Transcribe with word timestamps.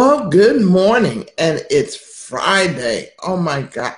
Well, 0.00 0.28
good 0.28 0.62
morning, 0.62 1.28
and 1.38 1.66
it's 1.70 1.96
Friday. 1.96 3.10
Oh 3.20 3.36
my 3.36 3.62
God. 3.62 3.96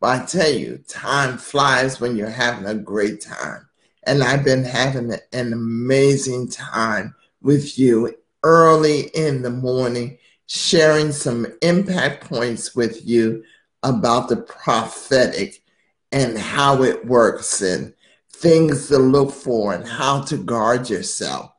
I 0.00 0.24
tell 0.24 0.50
you, 0.50 0.82
time 0.88 1.36
flies 1.36 2.00
when 2.00 2.16
you're 2.16 2.30
having 2.30 2.64
a 2.64 2.74
great 2.74 3.20
time. 3.20 3.68
And 4.04 4.24
I've 4.24 4.42
been 4.42 4.64
having 4.64 5.12
an 5.34 5.52
amazing 5.52 6.48
time 6.48 7.14
with 7.42 7.78
you 7.78 8.14
early 8.42 9.10
in 9.14 9.42
the 9.42 9.50
morning, 9.50 10.16
sharing 10.46 11.12
some 11.12 11.46
impact 11.60 12.24
points 12.26 12.74
with 12.74 13.06
you 13.06 13.44
about 13.82 14.30
the 14.30 14.36
prophetic 14.38 15.62
and 16.10 16.38
how 16.38 16.82
it 16.82 17.04
works 17.04 17.60
and 17.60 17.92
things 18.32 18.88
to 18.88 18.96
look 18.96 19.32
for 19.32 19.74
and 19.74 19.86
how 19.86 20.22
to 20.22 20.38
guard 20.38 20.88
yourself. 20.88 21.57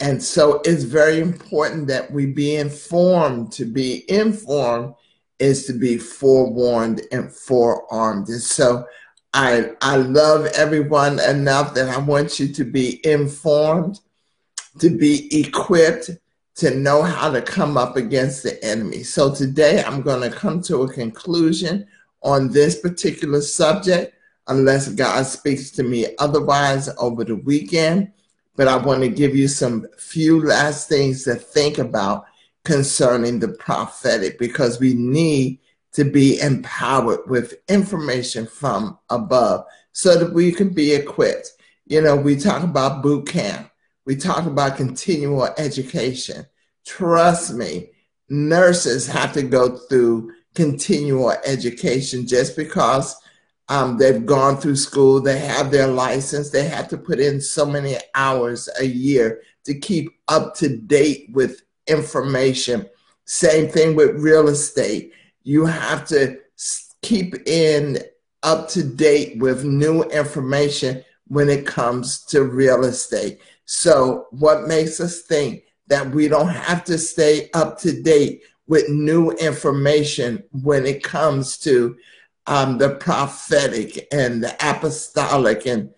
And 0.00 0.22
so 0.22 0.62
it's 0.64 0.84
very 0.84 1.20
important 1.20 1.86
that 1.88 2.10
we 2.10 2.26
be 2.26 2.56
informed. 2.56 3.52
To 3.52 3.66
be 3.66 4.10
informed 4.10 4.94
is 5.38 5.66
to 5.66 5.74
be 5.74 5.98
forewarned 5.98 7.02
and 7.12 7.30
forearmed. 7.30 8.28
And 8.28 8.40
so 8.40 8.86
I, 9.34 9.72
I 9.82 9.96
love 9.96 10.46
everyone 10.56 11.20
enough 11.20 11.74
that 11.74 11.88
I 11.88 11.98
want 11.98 12.40
you 12.40 12.48
to 12.48 12.64
be 12.64 13.00
informed, 13.06 14.00
to 14.78 14.90
be 14.90 15.28
equipped, 15.38 16.10
to 16.56 16.76
know 16.76 17.02
how 17.02 17.30
to 17.30 17.42
come 17.42 17.76
up 17.76 17.96
against 17.96 18.42
the 18.42 18.62
enemy. 18.64 19.02
So 19.02 19.34
today 19.34 19.84
I'm 19.84 20.02
going 20.02 20.28
to 20.28 20.34
come 20.34 20.62
to 20.62 20.82
a 20.82 20.92
conclusion 20.92 21.86
on 22.22 22.50
this 22.50 22.80
particular 22.80 23.40
subject, 23.40 24.14
unless 24.48 24.88
God 24.88 25.24
speaks 25.24 25.70
to 25.72 25.82
me 25.82 26.14
otherwise 26.18 26.88
over 26.98 27.24
the 27.24 27.36
weekend 27.36 28.12
but 28.56 28.68
I 28.68 28.76
want 28.76 29.02
to 29.02 29.08
give 29.08 29.34
you 29.34 29.48
some 29.48 29.86
few 29.98 30.44
last 30.44 30.88
things 30.88 31.24
to 31.24 31.34
think 31.34 31.78
about 31.78 32.24
concerning 32.64 33.38
the 33.38 33.48
prophetic 33.48 34.38
because 34.38 34.80
we 34.80 34.94
need 34.94 35.60
to 35.92 36.04
be 36.04 36.40
empowered 36.40 37.20
with 37.26 37.54
information 37.68 38.46
from 38.46 38.98
above 39.08 39.64
so 39.92 40.18
that 40.18 40.32
we 40.32 40.52
can 40.52 40.70
be 40.70 40.92
equipped. 40.92 41.52
You 41.86 42.00
know, 42.00 42.16
we 42.16 42.36
talk 42.36 42.62
about 42.62 43.02
boot 43.02 43.26
camp, 43.26 43.70
we 44.04 44.16
talk 44.16 44.46
about 44.46 44.76
continual 44.76 45.48
education. 45.58 46.46
Trust 46.86 47.54
me, 47.54 47.90
nurses 48.28 49.06
have 49.06 49.32
to 49.32 49.42
go 49.42 49.76
through 49.76 50.32
continual 50.54 51.32
education 51.44 52.26
just 52.26 52.56
because 52.56 53.16
um, 53.70 53.96
they've 53.96 54.26
gone 54.26 54.56
through 54.56 54.76
school, 54.76 55.20
they 55.20 55.38
have 55.38 55.70
their 55.70 55.86
license, 55.86 56.50
they 56.50 56.64
have 56.64 56.88
to 56.88 56.98
put 56.98 57.20
in 57.20 57.40
so 57.40 57.64
many 57.64 57.96
hours 58.16 58.68
a 58.80 58.84
year 58.84 59.42
to 59.64 59.78
keep 59.78 60.10
up 60.26 60.56
to 60.56 60.76
date 60.76 61.30
with 61.32 61.62
information. 61.86 62.84
Same 63.26 63.68
thing 63.68 63.94
with 63.94 64.20
real 64.20 64.48
estate. 64.48 65.12
You 65.44 65.66
have 65.66 66.04
to 66.08 66.40
keep 67.02 67.48
in 67.48 67.98
up 68.42 68.68
to 68.70 68.82
date 68.82 69.38
with 69.38 69.64
new 69.64 70.02
information 70.02 71.04
when 71.28 71.48
it 71.48 71.64
comes 71.64 72.24
to 72.24 72.42
real 72.42 72.84
estate. 72.84 73.38
So, 73.66 74.26
what 74.30 74.66
makes 74.66 74.98
us 74.98 75.22
think 75.22 75.62
that 75.86 76.10
we 76.10 76.26
don't 76.26 76.48
have 76.48 76.82
to 76.84 76.98
stay 76.98 77.50
up 77.54 77.78
to 77.80 78.02
date 78.02 78.42
with 78.66 78.88
new 78.88 79.30
information 79.32 80.42
when 80.50 80.86
it 80.86 81.04
comes 81.04 81.56
to 81.58 81.96
um, 82.46 82.78
the 82.78 82.90
prophetic 82.96 84.08
and 84.12 84.42
the 84.42 84.54
apostolic, 84.60 85.66
and 85.66 85.90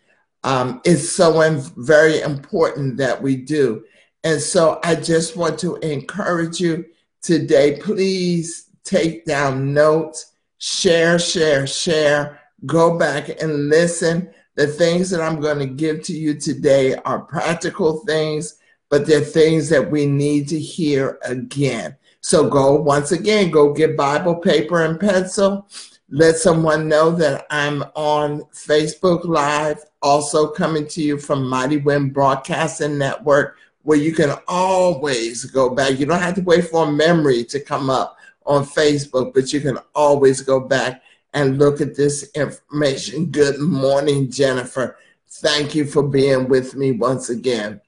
um, 0.44 0.80
it's 0.84 1.10
so 1.10 1.60
very 1.76 2.20
important 2.20 2.96
that 2.96 3.22
we 3.22 3.36
do. 3.36 3.84
And 4.24 4.40
so 4.40 4.80
I 4.84 4.94
just 4.94 5.36
want 5.36 5.58
to 5.60 5.76
encourage 5.76 6.60
you 6.60 6.84
today, 7.22 7.78
please 7.80 8.70
take 8.84 9.24
down 9.24 9.72
notes, 9.72 10.32
share, 10.58 11.18
share, 11.18 11.66
share, 11.66 12.40
go 12.66 12.98
back 12.98 13.28
and 13.42 13.68
listen. 13.68 14.30
The 14.54 14.66
things 14.66 15.10
that 15.10 15.20
I'm 15.20 15.40
going 15.40 15.58
to 15.58 15.66
give 15.66 16.02
to 16.04 16.12
you 16.12 16.34
today 16.34 16.94
are 16.96 17.20
practical 17.20 18.04
things, 18.04 18.58
but 18.90 19.06
they're 19.06 19.20
things 19.20 19.68
that 19.70 19.90
we 19.90 20.06
need 20.06 20.48
to 20.48 20.58
hear 20.58 21.18
again. 21.24 21.96
So 22.20 22.48
go 22.48 22.74
once 22.74 23.10
again, 23.12 23.50
go 23.50 23.72
get 23.72 23.96
Bible, 23.96 24.36
paper, 24.36 24.84
and 24.84 25.00
pencil 25.00 25.66
let 26.12 26.36
someone 26.36 26.88
know 26.88 27.10
that 27.10 27.46
I'm 27.48 27.82
on 27.94 28.42
Facebook 28.52 29.24
Live, 29.24 29.82
also 30.02 30.46
coming 30.46 30.86
to 30.88 31.00
you 31.00 31.16
from 31.16 31.48
Mighty 31.48 31.78
Wind 31.78 32.12
Broadcasting 32.12 32.98
Network, 32.98 33.56
where 33.80 33.96
you 33.96 34.12
can 34.12 34.34
always 34.46 35.46
go 35.46 35.74
back. 35.74 35.98
You 35.98 36.04
don't 36.04 36.20
have 36.20 36.34
to 36.34 36.42
wait 36.42 36.68
for 36.68 36.86
a 36.86 36.92
memory 36.92 37.44
to 37.44 37.58
come 37.58 37.88
up 37.88 38.18
on 38.44 38.66
Facebook, 38.66 39.32
but 39.32 39.54
you 39.54 39.62
can 39.62 39.78
always 39.94 40.42
go 40.42 40.60
back 40.60 41.02
and 41.32 41.58
look 41.58 41.80
at 41.80 41.96
this 41.96 42.30
information. 42.34 43.30
Good 43.30 43.58
morning, 43.58 44.30
Jennifer. 44.30 44.98
Thank 45.30 45.74
you 45.74 45.86
for 45.86 46.02
being 46.02 46.46
with 46.46 46.74
me 46.74 46.92
once 46.92 47.30
again. 47.30 47.80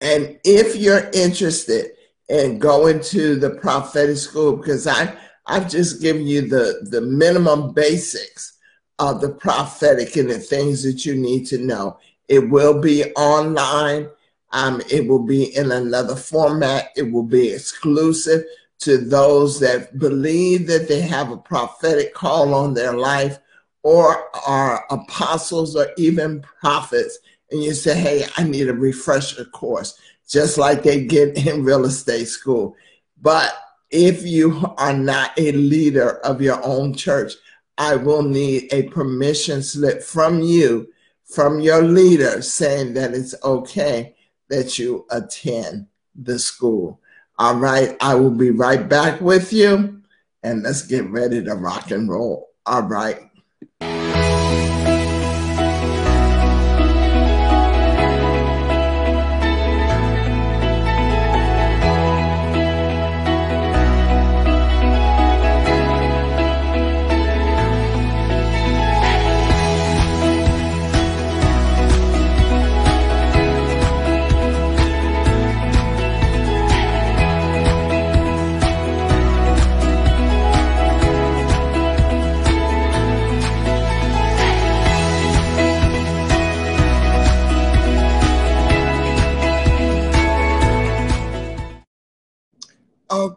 And 0.00 0.38
if 0.44 0.76
you're 0.76 1.10
interested 1.12 1.90
in 2.30 2.58
going 2.58 3.00
to 3.00 3.36
the 3.36 3.50
prophetic 3.50 4.16
school, 4.16 4.56
because 4.56 4.86
I 4.86 5.14
I've 5.46 5.68
just 5.68 6.00
given 6.00 6.26
you 6.26 6.42
the, 6.42 6.88
the 6.90 7.00
minimum 7.00 7.72
basics 7.72 8.58
of 8.98 9.20
the 9.20 9.30
prophetic 9.30 10.16
and 10.16 10.30
the 10.30 10.38
things 10.38 10.82
that 10.82 11.04
you 11.06 11.14
need 11.14 11.46
to 11.46 11.58
know. 11.58 11.98
It 12.28 12.50
will 12.50 12.80
be 12.80 13.04
online. 13.14 14.08
Um, 14.52 14.82
it 14.90 15.06
will 15.08 15.24
be 15.24 15.56
in 15.56 15.72
another 15.72 16.16
format. 16.16 16.90
It 16.96 17.10
will 17.10 17.24
be 17.24 17.48
exclusive 17.48 18.44
to 18.80 18.98
those 18.98 19.60
that 19.60 19.98
believe 19.98 20.66
that 20.66 20.88
they 20.88 21.00
have 21.00 21.30
a 21.30 21.36
prophetic 21.36 22.14
call 22.14 22.54
on 22.54 22.74
their 22.74 22.94
life 22.94 23.38
or 23.82 24.28
are 24.46 24.84
apostles 24.90 25.76
or 25.76 25.88
even 25.96 26.44
prophets. 26.60 27.18
And 27.50 27.62
you 27.62 27.74
say, 27.74 27.98
hey, 27.98 28.26
I 28.36 28.44
need 28.44 28.68
a 28.68 28.74
refresher 28.74 29.44
course, 29.46 29.98
just 30.28 30.58
like 30.58 30.82
they 30.82 31.04
get 31.04 31.36
in 31.46 31.64
real 31.64 31.84
estate 31.84 32.28
school. 32.28 32.76
But 33.20 33.52
if 33.90 34.24
you 34.24 34.74
are 34.78 34.92
not 34.92 35.32
a 35.38 35.52
leader 35.52 36.18
of 36.18 36.40
your 36.40 36.64
own 36.64 36.94
church, 36.94 37.32
I 37.76 37.96
will 37.96 38.22
need 38.22 38.72
a 38.72 38.84
permission 38.84 39.62
slip 39.62 40.02
from 40.02 40.40
you, 40.40 40.92
from 41.24 41.60
your 41.60 41.82
leader, 41.82 42.42
saying 42.42 42.94
that 42.94 43.14
it's 43.14 43.34
okay 43.42 44.14
that 44.48 44.78
you 44.78 45.06
attend 45.10 45.86
the 46.14 46.38
school. 46.38 47.00
All 47.38 47.56
right, 47.56 47.96
I 48.00 48.14
will 48.16 48.32
be 48.32 48.50
right 48.50 48.86
back 48.86 49.20
with 49.20 49.52
you, 49.52 50.02
and 50.42 50.62
let's 50.62 50.82
get 50.82 51.08
ready 51.08 51.42
to 51.42 51.54
rock 51.54 51.90
and 51.90 52.08
roll. 52.08 52.50
All 52.66 52.82
right. 52.82 53.30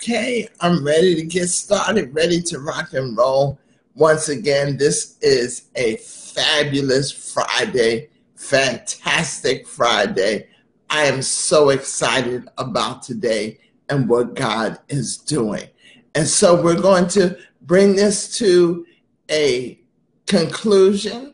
Okay, 0.04 0.50
I'm 0.60 0.86
ready 0.86 1.16
to 1.16 1.24
get 1.24 1.48
started, 1.48 2.14
ready 2.14 2.42
to 2.42 2.60
rock 2.60 2.92
and 2.92 3.16
roll. 3.16 3.58
Once 3.96 4.28
again, 4.28 4.76
this 4.76 5.18
is 5.22 5.70
a 5.76 5.96
fabulous 5.96 7.10
Friday, 7.10 8.10
fantastic 8.36 9.66
Friday. 9.66 10.50
I 10.90 11.06
am 11.06 11.22
so 11.22 11.70
excited 11.70 12.50
about 12.58 13.02
today 13.02 13.60
and 13.88 14.10
what 14.10 14.34
God 14.34 14.78
is 14.90 15.16
doing. 15.16 15.70
And 16.16 16.28
so 16.28 16.62
we're 16.62 16.82
going 16.82 17.08
to 17.10 17.38
bring 17.62 17.96
this 17.96 18.38
to 18.40 18.86
a 19.32 19.80
conclusion 20.28 21.34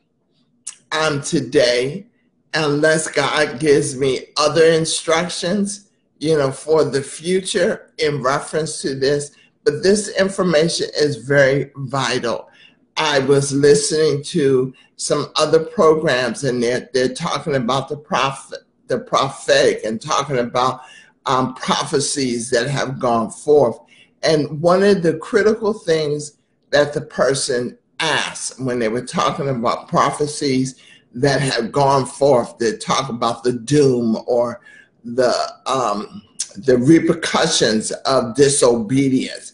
um, 0.91 1.23
today, 1.23 2.05
unless 2.53 3.07
God 3.07 3.59
gives 3.59 3.95
me 3.95 4.25
other 4.37 4.65
instructions, 4.65 5.88
you 6.19 6.37
know, 6.37 6.51
for 6.51 6.83
the 6.83 7.01
future 7.01 7.91
in 7.97 8.21
reference 8.21 8.81
to 8.81 8.95
this. 8.95 9.31
But 9.63 9.83
this 9.83 10.17
information 10.19 10.87
is 10.97 11.17
very 11.17 11.71
vital. 11.75 12.49
I 12.97 13.19
was 13.19 13.53
listening 13.53 14.23
to 14.23 14.73
some 14.97 15.31
other 15.37 15.63
programs 15.63 16.43
and 16.43 16.61
they're, 16.61 16.89
they're 16.93 17.13
talking 17.13 17.55
about 17.55 17.87
the 17.87 17.97
prophet, 17.97 18.59
the 18.87 18.99
prophetic 18.99 19.83
and 19.85 20.01
talking 20.01 20.39
about 20.39 20.81
um, 21.25 21.53
prophecies 21.55 22.49
that 22.49 22.67
have 22.67 22.99
gone 22.99 23.29
forth. 23.29 23.79
And 24.23 24.61
one 24.61 24.83
of 24.83 25.01
the 25.01 25.17
critical 25.17 25.73
things 25.73 26.37
that 26.71 26.93
the 26.93 27.01
person 27.01 27.77
asked 27.99 28.59
when 28.59 28.79
they 28.79 28.89
were 28.89 29.05
talking 29.05 29.49
about 29.49 29.87
prophecies 29.87 30.75
that 31.13 31.41
have 31.41 31.71
gone 31.71 32.05
forth 32.05 32.57
that 32.57 32.81
talk 32.81 33.09
about 33.09 33.43
the 33.43 33.53
doom 33.53 34.17
or 34.27 34.61
the 35.03 35.33
um, 35.65 36.21
the 36.57 36.77
repercussions 36.77 37.91
of 37.91 38.35
disobedience. 38.35 39.53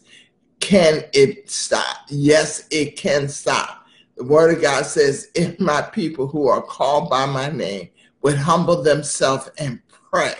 Can 0.59 1.03
it 1.13 1.49
stop? 1.49 1.97
Yes, 2.09 2.67
it 2.71 2.95
can 2.95 3.27
stop. 3.27 3.85
The 4.15 4.23
word 4.23 4.55
of 4.55 4.61
God 4.61 4.85
says, 4.85 5.29
if 5.35 5.59
my 5.59 5.81
people 5.81 6.27
who 6.27 6.47
are 6.47 6.61
called 6.61 7.09
by 7.09 7.25
my 7.25 7.49
name 7.49 7.89
would 8.21 8.37
humble 8.37 8.81
themselves 8.81 9.49
and 9.57 9.81
pray, 9.89 10.33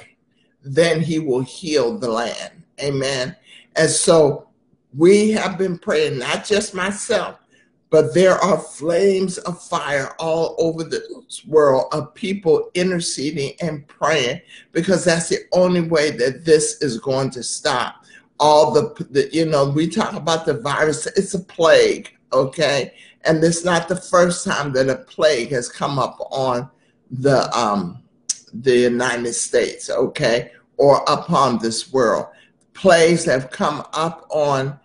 then 0.63 1.01
he 1.01 1.19
will 1.19 1.41
heal 1.41 1.97
the 1.97 2.09
land. 2.09 2.63
Amen. 2.81 3.35
And 3.75 3.89
so 3.89 4.47
we 4.95 5.31
have 5.31 5.57
been 5.57 5.77
praying, 5.77 6.17
not 6.17 6.45
just 6.45 6.73
myself, 6.73 7.37
but 7.89 8.13
there 8.13 8.35
are 8.35 8.57
flames 8.57 9.37
of 9.39 9.61
fire 9.61 10.15
all 10.19 10.55
over 10.57 10.83
this 10.83 11.45
world 11.45 11.85
of 11.91 12.13
people 12.13 12.69
interceding 12.73 13.53
and 13.61 13.87
praying 13.87 14.41
because 14.71 15.05
that's 15.05 15.29
the 15.29 15.39
only 15.53 15.81
way 15.81 16.11
that 16.11 16.45
this 16.45 16.81
is 16.81 16.99
going 16.99 17.29
to 17.29 17.43
stop. 17.43 18.03
All 18.39 18.71
the, 18.71 19.05
the 19.11 19.29
you 19.31 19.45
know, 19.45 19.69
we 19.69 19.87
talk 19.87 20.13
about 20.13 20.45
the 20.45 20.55
virus, 20.55 21.05
it's 21.05 21.35
a 21.35 21.39
plague, 21.39 22.13
okay? 22.33 22.93
And 23.23 23.43
it's 23.43 23.63
not 23.63 23.87
the 23.87 23.95
first 23.95 24.45
time 24.45 24.73
that 24.73 24.89
a 24.89 24.97
plague 24.97 25.51
has 25.51 25.69
come 25.69 25.97
up 25.97 26.17
on 26.31 26.69
the 27.11 27.49
um 27.57 28.01
the 28.61 28.77
United 28.77 29.33
States, 29.33 29.89
okay, 29.89 30.51
or 30.77 31.03
upon 31.07 31.59
this 31.59 31.91
world. 31.91 32.27
Plagues 32.73 33.25
have 33.25 33.51
come 33.51 33.85
up 33.93 34.25
on 34.29 34.79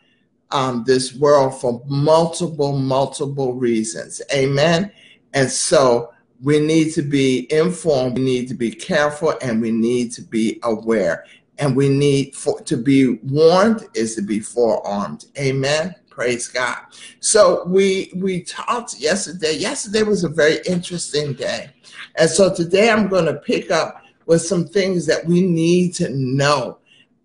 um, 0.53 0.85
this 0.87 1.15
world 1.15 1.61
for 1.61 1.83
multiple, 1.87 2.77
multiple 2.77 3.55
reasons. 3.55 4.21
Amen. 4.33 4.93
And 5.33 5.51
so 5.51 6.13
we 6.43 6.59
need 6.59 6.93
to 6.95 7.03
be 7.03 7.53
informed, 7.53 8.17
we 8.17 8.25
need 8.25 8.49
to 8.49 8.55
be 8.55 8.71
careful, 8.71 9.35
and 9.43 9.61
we 9.61 9.71
need 9.71 10.13
to 10.13 10.23
be 10.23 10.59
aware. 10.63 11.25
And 11.59 11.77
we 11.77 11.91
need 11.91 12.35
for, 12.35 12.61
to 12.63 12.77
be 12.77 13.19
warned 13.25 13.87
is 13.95 14.15
to 14.15 14.23
be 14.23 14.41
forearmed. 14.41 15.27
Amen. 15.39 15.95
Praise 16.09 16.49
God. 16.49 16.79
So 17.21 17.65
we 17.67 18.13
we 18.17 18.43
talked 18.43 18.99
yesterday. 18.99 19.57
Yesterday 19.57 20.03
was 20.03 20.25
a 20.25 20.29
very 20.29 20.59
interesting 20.67 21.35
day. 21.35 21.71
And 22.17 22.29
so 22.29 22.53
today 22.53 22.91
I'm 22.91 23.09
going 23.09 23.27
to 23.27 23.35
pick 23.35 23.71
up 23.71 24.03
with 24.27 24.43
some 24.43 24.67
things 24.67 25.07
that 25.07 25.25
we 25.25 25.41
need 25.41 25.95
to 25.95 26.09
know 26.11 26.79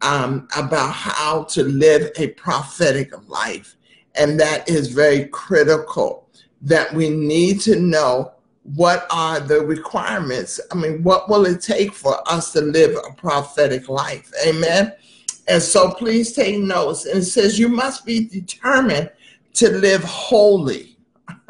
um, 0.06 0.48
about 0.56 0.92
how 0.92 1.44
to 1.46 1.64
live 1.64 2.12
a 2.18 2.28
prophetic 2.30 3.12
life. 3.28 3.76
And 4.14 4.40
that 4.40 4.70
is 4.70 4.90
very 4.90 5.26
critical 5.26 6.30
that 6.62 6.94
we 6.94 7.10
need 7.10 7.60
to 7.62 7.80
know 7.80 8.32
what 8.64 9.08
are 9.10 9.40
the 9.40 9.62
requirements. 9.62 10.60
I 10.72 10.76
mean, 10.76 11.04
what 11.04 11.28
will 11.28 11.46
it 11.46 11.62
take 11.62 11.94
for 11.94 12.18
us 12.32 12.54
to 12.54 12.62
live 12.62 12.96
a 12.96 13.14
prophetic 13.14 13.90
life? 13.90 14.32
Amen. 14.48 14.94
And 15.48 15.62
so 15.62 15.92
please 15.92 16.34
take 16.34 16.60
notes. 16.60 17.06
And 17.06 17.20
it 17.20 17.26
says 17.26 17.60
you 17.60 17.68
must 17.68 18.06
be 18.06 18.26
determined 18.26 19.10
to 19.56 19.70
live 19.70 20.04
holy 20.04 20.98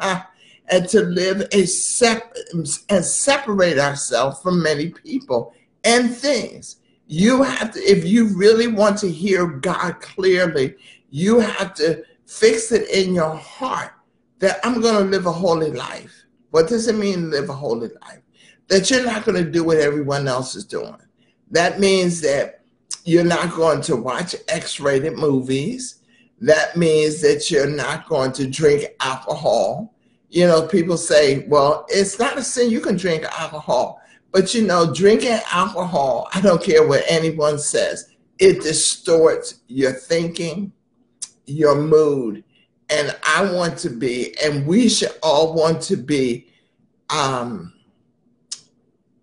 and 0.00 0.88
to 0.88 1.00
live 1.02 1.46
a 1.52 1.66
sep- 1.66 2.36
and 2.52 3.04
separate 3.04 3.78
ourselves 3.78 4.40
from 4.40 4.62
many 4.62 4.90
people 4.90 5.54
and 5.84 6.14
things. 6.14 6.76
You 7.06 7.42
have 7.42 7.72
to, 7.72 7.80
if 7.80 8.04
you 8.04 8.36
really 8.36 8.66
want 8.66 8.98
to 8.98 9.10
hear 9.10 9.46
God 9.46 10.00
clearly, 10.00 10.74
you 11.10 11.38
have 11.38 11.74
to 11.74 12.04
fix 12.26 12.72
it 12.72 12.88
in 12.90 13.14
your 13.14 13.36
heart 13.36 13.92
that 14.38 14.58
I'm 14.64 14.80
going 14.80 15.04
to 15.04 15.10
live 15.10 15.26
a 15.26 15.32
holy 15.32 15.70
life. 15.70 16.24
What 16.50 16.68
does 16.68 16.88
it 16.88 16.96
mean 16.96 17.30
live 17.30 17.48
a 17.48 17.54
holy 17.54 17.88
life? 18.02 18.20
That 18.68 18.90
you're 18.90 19.04
not 19.04 19.24
going 19.24 19.42
to 19.42 19.50
do 19.50 19.62
what 19.62 19.78
everyone 19.78 20.26
else 20.26 20.56
is 20.56 20.64
doing. 20.64 20.96
That 21.50 21.78
means 21.78 22.20
that 22.22 22.62
you're 23.04 23.24
not 23.24 23.52
going 23.52 23.80
to 23.82 23.96
watch 23.96 24.34
X 24.48 24.80
rated 24.80 25.16
movies. 25.16 26.02
That 26.40 26.76
means 26.76 27.20
that 27.22 27.50
you're 27.50 27.70
not 27.70 28.08
going 28.08 28.32
to 28.32 28.48
drink 28.48 28.86
alcohol. 29.00 29.94
You 30.28 30.46
know, 30.48 30.66
people 30.66 30.96
say, 30.96 31.46
well, 31.46 31.86
it's 31.88 32.18
not 32.18 32.36
a 32.36 32.42
sin. 32.42 32.70
You 32.70 32.80
can 32.80 32.96
drink 32.96 33.24
alcohol. 33.38 34.00
But 34.36 34.52
you 34.52 34.66
know, 34.66 34.92
drinking 34.92 35.38
alcohol, 35.50 36.28
I 36.34 36.42
don't 36.42 36.62
care 36.62 36.86
what 36.86 37.04
anyone 37.08 37.58
says, 37.58 38.10
it 38.38 38.60
distorts 38.60 39.60
your 39.66 39.92
thinking, 39.92 40.72
your 41.46 41.74
mood. 41.74 42.44
And 42.90 43.16
I 43.26 43.50
want 43.50 43.78
to 43.78 43.88
be, 43.88 44.36
and 44.44 44.66
we 44.66 44.90
should 44.90 45.12
all 45.22 45.54
want 45.54 45.80
to 45.84 45.96
be, 45.96 46.48
um, 47.08 47.72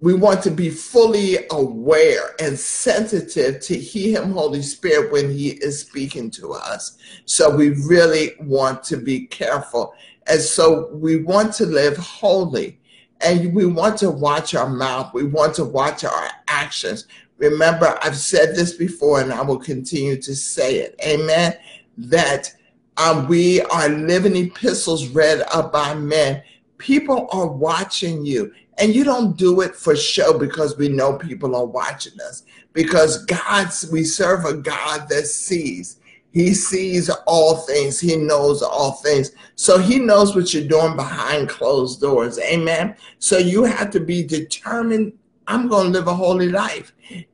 we 0.01 0.15
want 0.15 0.41
to 0.45 0.49
be 0.49 0.71
fully 0.71 1.45
aware 1.51 2.31
and 2.39 2.57
sensitive 2.57 3.59
to 3.59 3.77
hear 3.77 4.19
Him, 4.19 4.31
Holy 4.31 4.63
Spirit, 4.63 5.11
when 5.11 5.29
He 5.29 5.49
is 5.49 5.79
speaking 5.79 6.31
to 6.31 6.53
us. 6.53 6.97
So 7.25 7.55
we 7.55 7.69
really 7.85 8.31
want 8.39 8.81
to 8.85 8.97
be 8.97 9.27
careful. 9.27 9.93
And 10.25 10.41
so 10.41 10.89
we 10.91 11.21
want 11.21 11.53
to 11.53 11.67
live 11.67 11.97
holy. 11.97 12.79
And 13.23 13.53
we 13.53 13.65
want 13.65 13.97
to 13.99 14.09
watch 14.09 14.53
our 14.55 14.69
mouth. 14.69 15.13
We 15.13 15.23
want 15.23 15.55
to 15.55 15.65
watch 15.65 16.03
our 16.03 16.29
actions. 16.47 17.07
Remember, 17.37 17.97
I've 18.01 18.17
said 18.17 18.55
this 18.55 18.73
before 18.73 19.21
and 19.21 19.33
I 19.33 19.41
will 19.41 19.59
continue 19.59 20.21
to 20.21 20.35
say 20.35 20.77
it. 20.77 20.99
Amen. 21.05 21.55
That 21.97 22.53
um, 22.97 23.27
we 23.27 23.61
are 23.61 23.89
living 23.89 24.35
epistles 24.35 25.07
read 25.07 25.43
up 25.53 25.71
by 25.71 25.95
men. 25.95 26.43
People 26.77 27.27
are 27.31 27.47
watching 27.47 28.25
you. 28.25 28.53
And 28.77 28.95
you 28.95 29.03
don't 29.03 29.37
do 29.37 29.61
it 29.61 29.75
for 29.75 29.95
show 29.95 30.37
because 30.37 30.77
we 30.77 30.89
know 30.89 31.17
people 31.17 31.55
are 31.55 31.65
watching 31.65 32.19
us. 32.21 32.43
Because 32.73 33.23
God's, 33.25 33.89
we 33.91 34.03
serve 34.03 34.45
a 34.45 34.53
God 34.53 35.07
that 35.09 35.27
sees. 35.27 35.99
He 36.33 36.55
sees 36.55 37.11
all 37.27 37.57
things. 37.57 37.99
He 37.99 38.15
knows 38.15 38.63
all 38.63 38.93
things. 38.93 39.31
So 39.55 39.77
he 39.77 39.99
knows 39.99 40.35
what 40.35 40.51
you're 40.51 40.67
doing 40.67 40.95
behind 40.95 41.47
closed 41.47 42.01
doors. 42.01 42.39
Amen. 42.39 42.95
So 43.19 43.37
you 43.37 43.63
have 43.63 43.91
to 43.91 43.99
be 43.99 44.23
determined. 44.23 45.13
I'm 45.45 45.67
going 45.67 45.87
to 45.87 45.99
live 45.99 46.07
a 46.07 46.15
holy 46.15 46.49
life. 46.49 46.91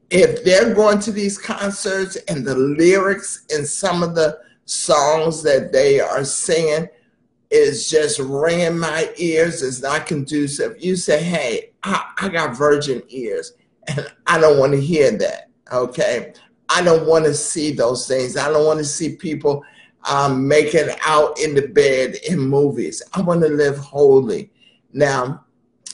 If 0.09 0.43
they're 0.43 0.75
going 0.75 0.99
to 0.99 1.13
these 1.13 1.37
concerts 1.37 2.17
and 2.27 2.45
the 2.45 2.55
lyrics 2.55 3.45
in 3.49 3.65
some 3.65 4.03
of 4.03 4.15
the 4.15 4.39
songs 4.65 5.43
that 5.43 5.71
they 5.71 6.01
are 6.01 6.25
singing 6.25 6.89
is 7.51 7.89
just 7.89 8.19
ringing 8.19 8.77
my 8.77 9.11
ears, 9.17 9.61
is 9.61 9.81
not 9.81 10.07
conducive. 10.07 10.75
You 10.77 10.97
say, 10.97 11.23
hey, 11.23 11.71
I, 11.83 12.11
I 12.17 12.27
got 12.27 12.57
virgin 12.57 13.01
ears 13.07 13.53
and 13.87 14.11
I 14.27 14.39
don't 14.39 14.59
want 14.59 14.73
to 14.73 14.81
hear 14.81 15.11
that. 15.17 15.49
Okay. 15.71 16.33
I 16.69 16.81
don't 16.81 17.07
want 17.07 17.25
to 17.25 17.33
see 17.33 17.71
those 17.71 18.07
things. 18.07 18.37
I 18.37 18.49
don't 18.49 18.65
want 18.65 18.79
to 18.79 18.85
see 18.85 19.15
people 19.15 19.63
um, 20.09 20.47
making 20.47 20.89
out 21.05 21.39
in 21.39 21.55
the 21.55 21.67
bed 21.67 22.15
in 22.27 22.39
movies. 22.39 23.01
I 23.13 23.21
want 23.21 23.41
to 23.41 23.49
live 23.49 23.77
holy. 23.77 24.51
Now, 24.93 25.45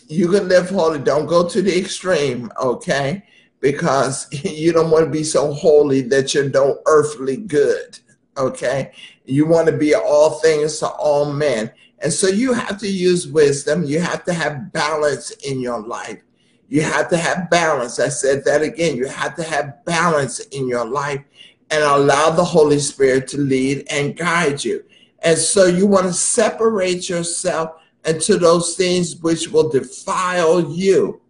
you 0.07 0.29
can 0.29 0.47
live 0.47 0.69
holy. 0.69 0.99
Don't 0.99 1.25
go 1.25 1.47
to 1.47 1.61
the 1.61 1.77
extreme, 1.77 2.51
okay? 2.61 3.23
Because 3.59 4.27
you 4.43 4.73
don't 4.73 4.91
want 4.91 5.05
to 5.05 5.11
be 5.11 5.23
so 5.23 5.53
holy 5.53 6.01
that 6.01 6.33
you're 6.33 6.49
no 6.49 6.79
earthly 6.85 7.37
good, 7.37 7.99
okay? 8.37 8.91
You 9.25 9.47
want 9.47 9.67
to 9.67 9.77
be 9.77 9.95
all 9.95 10.31
things 10.31 10.79
to 10.79 10.87
all 10.87 11.31
men. 11.31 11.71
And 11.99 12.11
so 12.11 12.27
you 12.27 12.53
have 12.53 12.77
to 12.79 12.87
use 12.87 13.27
wisdom. 13.27 13.83
You 13.83 13.99
have 13.99 14.23
to 14.25 14.33
have 14.33 14.71
balance 14.73 15.31
in 15.31 15.59
your 15.59 15.81
life. 15.81 16.21
You 16.67 16.81
have 16.81 17.09
to 17.09 17.17
have 17.17 17.49
balance. 17.49 17.99
I 17.99 18.09
said 18.09 18.43
that 18.45 18.61
again. 18.61 18.97
You 18.97 19.07
have 19.07 19.35
to 19.35 19.43
have 19.43 19.83
balance 19.85 20.39
in 20.39 20.67
your 20.67 20.85
life 20.85 21.21
and 21.69 21.83
allow 21.83 22.29
the 22.29 22.43
Holy 22.43 22.79
Spirit 22.79 23.27
to 23.29 23.37
lead 23.37 23.85
and 23.89 24.17
guide 24.17 24.63
you. 24.63 24.83
And 25.23 25.37
so 25.37 25.65
you 25.65 25.87
want 25.87 26.05
to 26.05 26.13
separate 26.13 27.09
yourself 27.09 27.81
into 28.05 28.37
those 28.37 28.75
things 28.75 29.15
which 29.17 29.49
will 29.49 29.69
defile 29.69 30.71
you. 30.71 31.21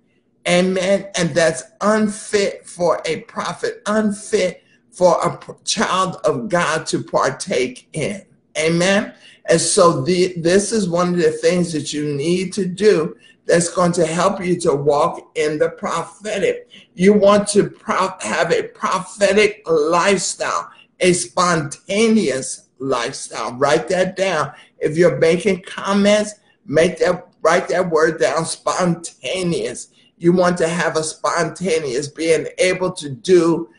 Amen. 0.47 1.07
And 1.17 1.29
that's 1.29 1.63
unfit 1.81 2.67
for 2.67 3.01
a 3.05 3.21
prophet, 3.21 3.81
unfit 3.85 4.63
for 4.91 5.17
a 5.25 5.63
child 5.63 6.17
of 6.23 6.49
God 6.49 6.85
to 6.87 7.03
partake 7.03 7.87
in. 7.93 8.23
Amen. 8.57 9.13
And 9.49 9.59
so 9.59 10.01
the, 10.01 10.33
this 10.37 10.71
is 10.71 10.89
one 10.89 11.09
of 11.09 11.17
the 11.17 11.31
things 11.31 11.71
that 11.73 11.93
you 11.93 12.13
need 12.15 12.53
to 12.53 12.65
do 12.65 13.15
that's 13.45 13.69
going 13.69 13.91
to 13.93 14.05
help 14.05 14.43
you 14.43 14.59
to 14.61 14.75
walk 14.75 15.31
in 15.35 15.59
the 15.59 15.69
prophetic. 15.69 16.69
You 16.93 17.13
want 17.13 17.47
to 17.49 17.73
have 18.21 18.51
a 18.51 18.63
prophetic 18.69 19.61
lifestyle, 19.67 20.69
a 20.99 21.13
spontaneous 21.13 22.69
lifestyle. 22.79 23.53
Write 23.53 23.87
that 23.89 24.15
down. 24.15 24.51
If 24.79 24.97
you're 24.97 25.17
making 25.17 25.63
comments, 25.63 26.35
make 26.65 26.99
that 26.99 27.27
write 27.41 27.67
that 27.69 27.89
word 27.89 28.19
down 28.19 28.45
spontaneous. 28.45 29.89
You 30.17 30.33
want 30.33 30.57
to 30.57 30.67
have 30.67 30.97
a 30.97 31.03
spontaneous 31.03 32.07
being 32.07 32.47
able 32.57 32.91
to 32.93 33.09
do 33.09 33.69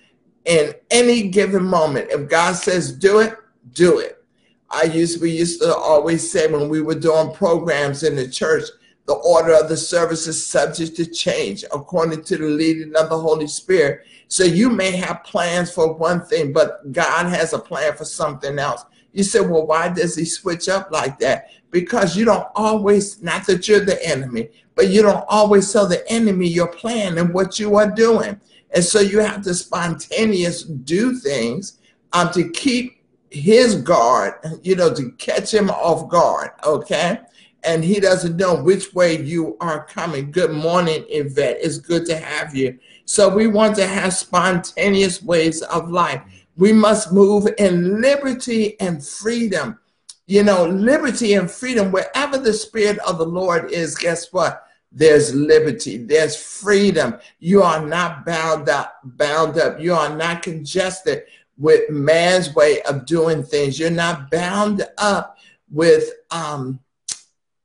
in 0.45 0.75
any 0.91 1.29
given 1.29 1.65
moment. 1.65 2.11
If 2.11 2.29
God 2.29 2.55
says 2.55 2.93
do 2.93 3.19
it, 3.19 3.35
do 3.73 3.99
it. 3.99 4.25
I 4.71 4.85
used 4.85 5.21
we 5.21 5.31
used 5.31 5.61
to 5.63 5.75
always 5.75 6.31
say 6.31 6.47
when 6.47 6.69
we 6.69 6.81
were 6.81 6.95
doing 6.95 7.33
programs 7.33 8.03
in 8.03 8.17
the 8.17 8.29
church, 8.29 8.65
the 9.07 9.15
order 9.15 9.55
of 9.55 9.69
the 9.69 9.77
service 9.77 10.27
is 10.27 10.45
subject 10.45 10.97
to 10.97 11.07
change 11.07 11.65
according 11.73 12.25
to 12.25 12.37
the 12.37 12.47
leading 12.47 12.95
of 12.97 13.09
the 13.09 13.19
Holy 13.19 13.47
Spirit. 13.47 14.05
So 14.29 14.43
you 14.43 14.69
may 14.69 14.91
have 14.93 15.23
plans 15.25 15.73
for 15.73 15.93
one 15.93 16.25
thing, 16.27 16.53
but 16.53 16.93
God 16.93 17.27
has 17.27 17.53
a 17.53 17.59
plan 17.59 17.97
for 17.97 18.05
something 18.05 18.59
else. 18.59 18.85
You 19.13 19.23
say, 19.23 19.41
well, 19.41 19.67
why 19.67 19.89
does 19.89 20.17
he 20.17 20.25
switch 20.25 20.69
up 20.69 20.91
like 20.91 21.19
that? 21.21 21.51
Because 21.71 22.17
you 22.17 22.25
don't 22.25 22.49
always, 22.57 23.23
not 23.23 23.47
that 23.47 23.69
you're 23.69 23.81
the 23.81 24.05
enemy, 24.07 24.51
but 24.75 24.89
you 24.89 25.03
don't 25.03 25.25
always 25.29 25.73
tell 25.73 25.87
the 25.87 26.07
enemy 26.11 26.49
your 26.49 26.69
plan 26.69 27.17
and 27.19 27.33
what 27.33 27.59
you 27.59 27.77
are 27.77 27.91
doing. 27.91 28.41
And 28.75 28.85
so 28.85 29.01
you 29.01 29.21
have 29.21 29.43
to 29.43 29.55
spontaneous 29.55 30.65
do 30.65 31.15
things 31.17 31.79
um, 32.13 32.31
to 32.33 32.51
keep 32.51 33.05
his 33.31 33.77
guard, 33.77 34.35
you 34.63 34.75
know, 34.75 34.93
to 34.93 35.13
catch 35.13 35.55
him 35.55 35.71
off 35.71 36.09
guard, 36.11 36.51
okay? 36.65 37.21
And 37.67 37.85
he 37.85 38.01
doesn't 38.01 38.37
know 38.37 38.55
which 38.55 38.95
way 38.95 39.21
you 39.21 39.57
are 39.61 39.85
coming. 39.85 40.31
Good 40.31 40.53
morning, 40.53 41.05
Yvette. 41.09 41.59
It's 41.61 41.79
good 41.79 42.07
to 42.07 42.17
have 42.17 42.55
you. 42.55 42.79
So 43.05 43.29
we 43.29 43.49
want 43.49 43.75
to 43.77 43.87
have 43.87 44.15
spontaneous 44.15 45.23
ways 45.23 45.63
of 45.63 45.91
life. 45.91 46.23
We 46.57 46.73
must 46.73 47.13
move 47.13 47.49
in 47.59 48.01
liberty 48.01 48.79
and 48.81 49.05
freedom. 49.05 49.79
You 50.27 50.45
know, 50.45 50.67
liberty 50.67 51.35
and 51.35 51.51
freedom, 51.51 51.93
wherever 51.93 52.39
the 52.39 52.53
Spirit 52.53 52.99
of 53.01 53.19
the 53.19 53.27
Lord 53.27 53.71
is, 53.71 53.97
guess 53.97 54.33
what? 54.33 54.65
There's 54.91 55.35
liberty, 55.35 55.99
there's 55.99 56.37
freedom. 56.37 57.19
You 57.39 57.63
are 57.63 57.85
not 57.85 58.25
bound 58.25 58.69
up, 58.69 59.01
bound 59.05 59.59
up. 59.59 59.79
You 59.79 59.95
are 59.95 60.17
not 60.17 60.43
congested 60.43 61.25
with 61.59 61.91
man's 61.91 62.55
way 62.55 62.83
of 62.83 63.07
doing 63.07 63.43
things. 63.43 63.79
You're 63.79 63.91
not 63.91 64.31
bound 64.31 64.87
up 64.99 65.39
with 65.71 66.11
um 66.31 66.81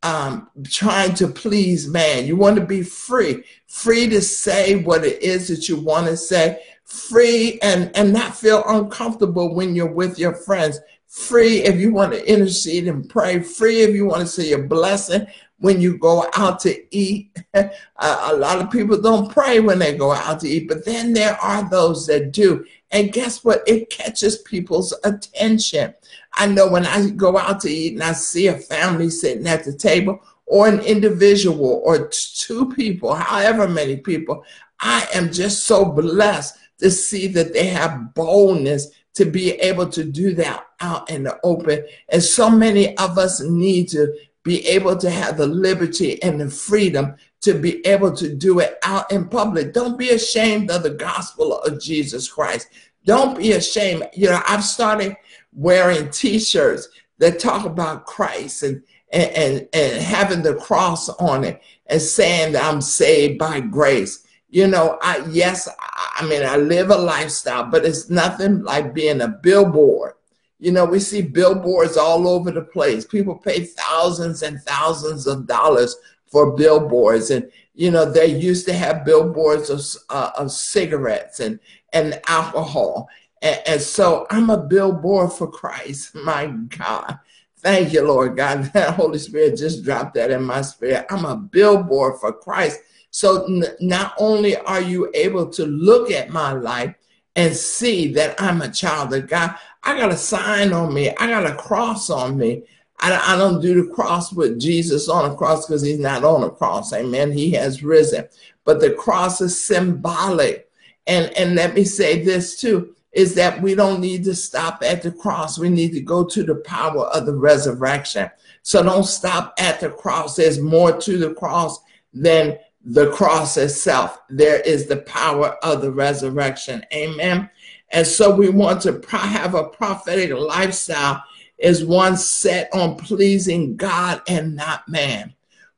um, 0.03 0.49
trying 0.69 1.13
to 1.15 1.27
please 1.27 1.87
man. 1.87 2.25
You 2.25 2.35
want 2.35 2.57
to 2.57 2.65
be 2.65 2.83
free, 2.83 3.43
free 3.67 4.07
to 4.09 4.21
say 4.21 4.75
what 4.75 5.03
it 5.03 5.21
is 5.21 5.47
that 5.49 5.69
you 5.69 5.77
want 5.77 6.07
to 6.07 6.17
say, 6.17 6.61
free 6.85 7.59
and, 7.61 7.95
and 7.95 8.11
not 8.11 8.35
feel 8.35 8.63
uncomfortable 8.67 9.53
when 9.53 9.75
you're 9.75 9.91
with 9.91 10.19
your 10.19 10.33
friends. 10.33 10.79
Free 11.07 11.63
if 11.63 11.75
you 11.75 11.93
want 11.93 12.13
to 12.13 12.31
intercede 12.31 12.87
and 12.87 13.07
pray. 13.09 13.41
Free 13.41 13.81
if 13.81 13.93
you 13.93 14.05
want 14.05 14.21
to 14.21 14.27
say 14.27 14.53
a 14.53 14.57
blessing 14.57 15.27
when 15.61 15.79
you 15.79 15.97
go 15.97 16.25
out 16.35 16.59
to 16.61 16.95
eat. 16.95 17.37
a 17.53 18.35
lot 18.35 18.59
of 18.59 18.71
people 18.71 18.99
don't 18.99 19.31
pray 19.31 19.59
when 19.59 19.77
they 19.77 19.95
go 19.95 20.11
out 20.11 20.39
to 20.39 20.47
eat, 20.47 20.67
but 20.67 20.85
then 20.85 21.13
there 21.13 21.35
are 21.41 21.69
those 21.69 22.07
that 22.07 22.31
do. 22.31 22.65
And 22.91 23.13
guess 23.13 23.43
what? 23.43 23.63
It 23.67 23.89
catches 23.89 24.39
people's 24.39 24.93
attention. 25.03 25.93
I 26.33 26.47
know 26.47 26.69
when 26.69 26.85
I 26.85 27.09
go 27.09 27.37
out 27.37 27.61
to 27.61 27.69
eat 27.69 27.93
and 27.93 28.03
I 28.03 28.13
see 28.13 28.47
a 28.47 28.57
family 28.57 29.09
sitting 29.09 29.47
at 29.47 29.63
the 29.63 29.73
table 29.73 30.21
or 30.45 30.67
an 30.67 30.81
individual 30.81 31.81
or 31.85 32.09
two 32.09 32.69
people, 32.73 33.15
however 33.15 33.67
many 33.67 33.97
people, 33.97 34.43
I 34.81 35.07
am 35.13 35.31
just 35.31 35.65
so 35.65 35.85
blessed 35.85 36.57
to 36.79 36.91
see 36.91 37.27
that 37.27 37.53
they 37.53 37.67
have 37.67 38.13
boldness 38.13 38.89
to 39.13 39.25
be 39.25 39.51
able 39.53 39.87
to 39.89 40.03
do 40.03 40.33
that 40.35 40.65
out 40.79 41.09
in 41.09 41.23
the 41.23 41.39
open. 41.43 41.85
And 42.09 42.23
so 42.23 42.49
many 42.49 42.97
of 42.97 43.17
us 43.17 43.41
need 43.41 43.89
to 43.89 44.13
be 44.43 44.65
able 44.67 44.97
to 44.97 45.09
have 45.09 45.37
the 45.37 45.47
liberty 45.47 46.21
and 46.23 46.41
the 46.41 46.49
freedom 46.49 47.15
to 47.41 47.55
be 47.55 47.85
able 47.85 48.15
to 48.15 48.33
do 48.33 48.59
it 48.59 48.77
out 48.83 49.11
in 49.11 49.27
public. 49.27 49.73
Don't 49.73 49.97
be 49.97 50.09
ashamed 50.09 50.69
of 50.69 50.83
the 50.83 50.91
gospel 50.91 51.59
of 51.59 51.81
Jesus 51.81 52.31
Christ. 52.31 52.67
Don't 53.05 53.37
be 53.37 53.53
ashamed. 53.53 54.07
You 54.13 54.29
know, 54.29 54.41
I've 54.47 54.63
started 54.63 55.17
wearing 55.53 56.09
t-shirts 56.11 56.87
that 57.17 57.39
talk 57.39 57.65
about 57.65 58.05
Christ 58.05 58.63
and, 58.63 58.83
and, 59.11 59.31
and, 59.31 59.69
and 59.73 60.01
having 60.01 60.43
the 60.43 60.55
cross 60.55 61.09
on 61.09 61.43
it 61.43 61.61
and 61.87 62.01
saying 62.01 62.53
that 62.53 62.63
I'm 62.63 62.81
saved 62.81 63.39
by 63.39 63.59
grace. 63.59 64.25
You 64.49 64.67
know, 64.67 64.97
I 65.01 65.25
yes, 65.29 65.69
I 65.79 66.25
mean 66.27 66.43
I 66.43 66.57
live 66.57 66.89
a 66.89 66.97
lifestyle, 66.97 67.65
but 67.65 67.85
it's 67.85 68.09
nothing 68.09 68.63
like 68.63 68.93
being 68.93 69.21
a 69.21 69.27
billboard. 69.29 70.13
You 70.59 70.71
know, 70.71 70.85
we 70.85 70.99
see 70.99 71.21
billboards 71.21 71.95
all 71.95 72.27
over 72.27 72.51
the 72.51 72.61
place. 72.61 73.05
People 73.05 73.35
pay 73.35 73.63
thousands 73.63 74.43
and 74.43 74.61
thousands 74.61 75.25
of 75.25 75.47
dollars 75.47 75.95
for 76.31 76.55
billboards, 76.55 77.29
and 77.29 77.51
you 77.73 77.91
know 77.91 78.09
they 78.09 78.27
used 78.27 78.65
to 78.67 78.73
have 78.73 79.05
billboards 79.05 79.69
of, 79.69 79.81
uh, 80.09 80.31
of 80.37 80.51
cigarettes 80.51 81.39
and 81.39 81.59
and 81.93 82.19
alcohol, 82.27 83.09
and, 83.41 83.61
and 83.67 83.81
so 83.81 84.25
I'm 84.29 84.49
a 84.49 84.57
billboard 84.57 85.33
for 85.33 85.47
Christ. 85.47 86.15
My 86.25 86.47
God. 86.47 87.19
Thank 87.57 87.93
you, 87.93 88.01
Lord 88.01 88.35
God. 88.37 88.71
That 88.73 88.95
Holy 88.95 89.19
Spirit 89.19 89.57
just 89.57 89.83
dropped 89.83 90.15
that 90.15 90.31
in 90.31 90.43
my 90.43 90.61
spirit. 90.61 91.05
I'm 91.11 91.25
a 91.25 91.35
billboard 91.35 92.19
for 92.19 92.33
Christ. 92.33 92.79
So 93.11 93.45
n- 93.45 93.63
not 93.79 94.15
only 94.17 94.57
are 94.57 94.81
you 94.81 95.11
able 95.13 95.47
to 95.49 95.65
look 95.65 96.09
at 96.09 96.31
my 96.31 96.53
life 96.53 96.95
and 97.35 97.55
see 97.55 98.11
that 98.13 98.41
I'm 98.41 98.61
a 98.61 98.71
child 98.71 99.13
of 99.13 99.27
God, 99.27 99.55
I 99.83 99.97
got 99.97 100.11
a 100.11 100.17
sign 100.17 100.73
on 100.73 100.93
me. 100.93 101.09
I 101.17 101.27
got 101.27 101.45
a 101.45 101.55
cross 101.55 102.09
on 102.09 102.37
me. 102.37 102.63
I, 103.01 103.33
I 103.33 103.37
don't 103.37 103.61
do 103.61 103.83
the 103.83 103.93
cross 103.93 104.31
with 104.31 104.59
Jesus 104.59 105.09
on 105.09 105.29
a 105.29 105.35
cross 105.35 105.65
because 105.65 105.81
he's 105.81 105.99
not 105.99 106.23
on 106.23 106.43
a 106.43 106.49
cross. 106.49 106.93
Amen. 106.93 107.31
He 107.31 107.51
has 107.51 107.83
risen. 107.83 108.27
But 108.63 108.79
the 108.79 108.91
cross 108.91 109.41
is 109.41 109.59
symbolic. 109.59 110.69
And, 111.07 111.35
and 111.37 111.55
let 111.55 111.73
me 111.73 111.83
say 111.83 112.23
this 112.23 112.59
too 112.59 112.95
is 113.11 113.35
that 113.35 113.61
we 113.61 113.75
don't 113.75 113.99
need 113.99 114.23
to 114.23 114.33
stop 114.33 114.81
at 114.83 115.01
the 115.01 115.11
cross. 115.11 115.59
We 115.59 115.69
need 115.69 115.91
to 115.93 116.01
go 116.01 116.23
to 116.23 116.43
the 116.43 116.55
power 116.55 117.07
of 117.07 117.25
the 117.25 117.35
resurrection. 117.35 118.29
So 118.61 118.81
don't 118.83 119.03
stop 119.03 119.53
at 119.57 119.81
the 119.81 119.89
cross. 119.89 120.35
There's 120.35 120.59
more 120.59 120.97
to 120.97 121.17
the 121.17 121.33
cross 121.33 121.79
than 122.13 122.57
the 122.85 123.11
cross 123.11 123.57
itself. 123.57 124.19
There 124.29 124.61
is 124.61 124.87
the 124.87 124.97
power 124.97 125.57
of 125.63 125.81
the 125.81 125.91
resurrection. 125.91 126.85
Amen. 126.93 127.49
And 127.91 128.07
so 128.07 128.33
we 128.33 128.49
want 128.49 128.81
to 128.83 129.01
have 129.09 129.55
a 129.55 129.65
prophetic 129.65 130.31
lifestyle 130.31 131.21
is 131.61 131.85
one 131.85 132.17
set 132.17 132.69
on 132.73 132.97
pleasing 132.97 133.75
God 133.75 134.21
and 134.27 134.55
not 134.55 134.87
man. 134.89 135.33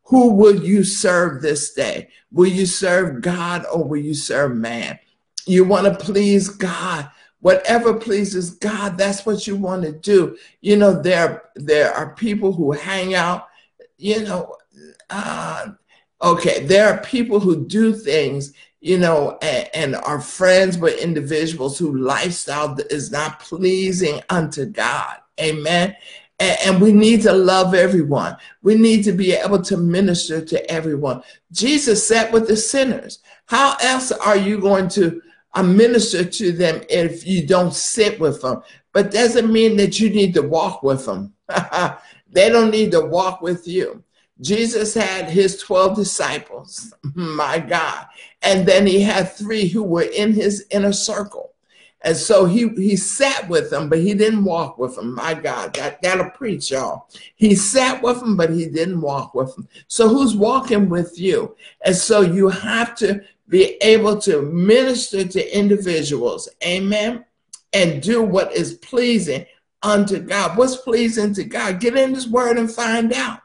Who 0.06 0.32
will 0.32 0.64
you 0.64 0.84
serve 0.84 1.42
this 1.42 1.74
day? 1.74 2.10
Will 2.32 2.50
you 2.50 2.66
serve 2.66 3.22
God 3.22 3.66
or 3.72 3.84
will 3.84 4.02
you 4.02 4.14
serve 4.14 4.56
man? 4.56 5.00
You 5.46 5.66
want 5.66 5.86
to 5.86 6.06
please 6.06 6.50
God 6.50 7.10
whatever 7.44 7.94
pleases 7.94 8.52
God, 8.52 8.98
that's 8.98 9.26
what 9.26 9.46
you 9.46 9.58
want 9.58 9.84
to 9.84 9.92
do. 9.92 10.38
You 10.62 10.78
know, 10.78 11.02
there 11.02 11.44
there 11.56 11.94
are 11.94 12.16
people 12.16 12.54
who 12.54 12.72
hang 12.72 13.16
out, 13.16 13.50
you 13.98 14.24
know, 14.24 14.56
uh, 15.10 15.68
okay, 16.22 16.66
there 16.66 16.88
are 16.88 17.02
people 17.02 17.42
who 17.42 17.68
do 17.68 17.94
things, 17.94 18.54
you 18.80 18.98
know, 18.98 19.38
and, 19.42 19.70
and 19.74 19.96
are 19.98 20.22
friends 20.22 20.78
with 20.78 21.02
individuals 21.02 21.78
whose 21.78 22.00
lifestyle 22.00 22.78
is 22.90 23.12
not 23.12 23.42
pleasing 23.42 24.22
unto 24.30 24.66
God. 24.66 25.18
Amen. 25.40 25.96
And, 26.40 26.58
and 26.66 26.82
we 26.82 26.92
need 26.92 27.22
to 27.24 27.34
love 27.34 27.74
everyone. 27.74 28.38
We 28.62 28.76
need 28.76 29.04
to 29.04 29.12
be 29.12 29.34
able 29.34 29.62
to 29.64 29.78
minister 29.78 30.44
to 30.44 30.72
everyone. 30.72 31.24
Jesus 31.52 32.08
sat 32.08 32.32
with 32.32 32.48
the 32.48 32.58
sinners. 32.58 33.20
How 33.46 33.76
else 33.82 34.12
are 34.12 34.38
you 34.38 34.60
going 34.60 34.88
to 34.90 35.22
I 35.54 35.62
minister 35.62 36.26
to 36.26 36.52
them 36.52 36.82
if 36.90 37.28
you 37.28 37.46
don't 37.46 37.74
sit 37.74 38.20
with 38.20 38.42
them. 38.42 38.64
But 38.92 39.12
doesn't 39.12 39.52
mean 39.52 39.78
that 39.78 40.00
you 40.00 40.10
need 40.10 40.34
to 40.36 40.42
walk 40.42 40.84
with 40.84 41.06
them. 41.06 41.34
they 42.30 42.50
don't 42.50 42.72
need 42.72 42.92
to 42.92 43.02
walk 43.02 43.42
with 43.42 43.68
you. 43.68 44.04
Jesus 44.42 44.94
had 44.94 45.30
his 45.30 45.58
12 45.60 45.96
disciples, 45.96 46.94
my 47.16 47.60
God. 47.60 48.08
And 48.42 48.68
then 48.68 48.86
he 48.88 49.02
had 49.02 49.32
three 49.32 49.68
who 49.68 49.84
were 49.84 50.04
in 50.04 50.34
his 50.34 50.66
inner 50.72 50.94
circle. 50.94 51.53
And 52.04 52.18
so 52.18 52.46
he, 52.46 52.70
he 52.70 52.96
sat 52.98 53.48
with 53.50 53.70
them, 53.70 53.90
but 53.90 54.00
he 54.00 54.14
didn't 54.14 54.44
walk 54.44 54.78
with 54.78 54.96
them. 54.96 55.16
My 55.16 55.34
God, 55.34 55.74
that, 55.76 56.02
that'll 56.02 56.32
preach, 56.32 56.72
y'all. 56.72 57.08
He 57.36 57.56
sat 57.56 58.02
with 58.04 58.20
them, 58.20 58.36
but 58.38 58.50
he 58.50 58.68
didn't 58.68 59.02
walk 59.02 59.34
with 59.34 59.56
them. 59.56 59.68
So 59.88 60.10
who's 60.10 60.36
walking 60.36 60.90
with 60.90 61.20
you? 61.20 61.56
And 61.86 61.96
so 61.96 62.22
you 62.22 62.50
have 62.50 62.96
to 62.96 63.22
be 63.48 63.78
able 63.82 64.20
to 64.22 64.42
minister 64.42 65.26
to 65.26 65.58
individuals. 65.58 66.50
Amen. 66.66 67.26
and 67.74 68.02
do 68.02 68.22
what 68.22 68.54
is 68.54 68.76
pleasing 68.76 69.46
unto 69.82 70.20
God. 70.20 70.58
What's 70.58 70.78
pleasing 70.78 71.34
to 71.36 71.44
God? 71.44 71.80
Get 71.80 71.98
in 71.98 72.14
His 72.14 72.28
Word 72.30 72.58
and 72.58 72.72
find 72.72 73.12
out. 73.14 73.40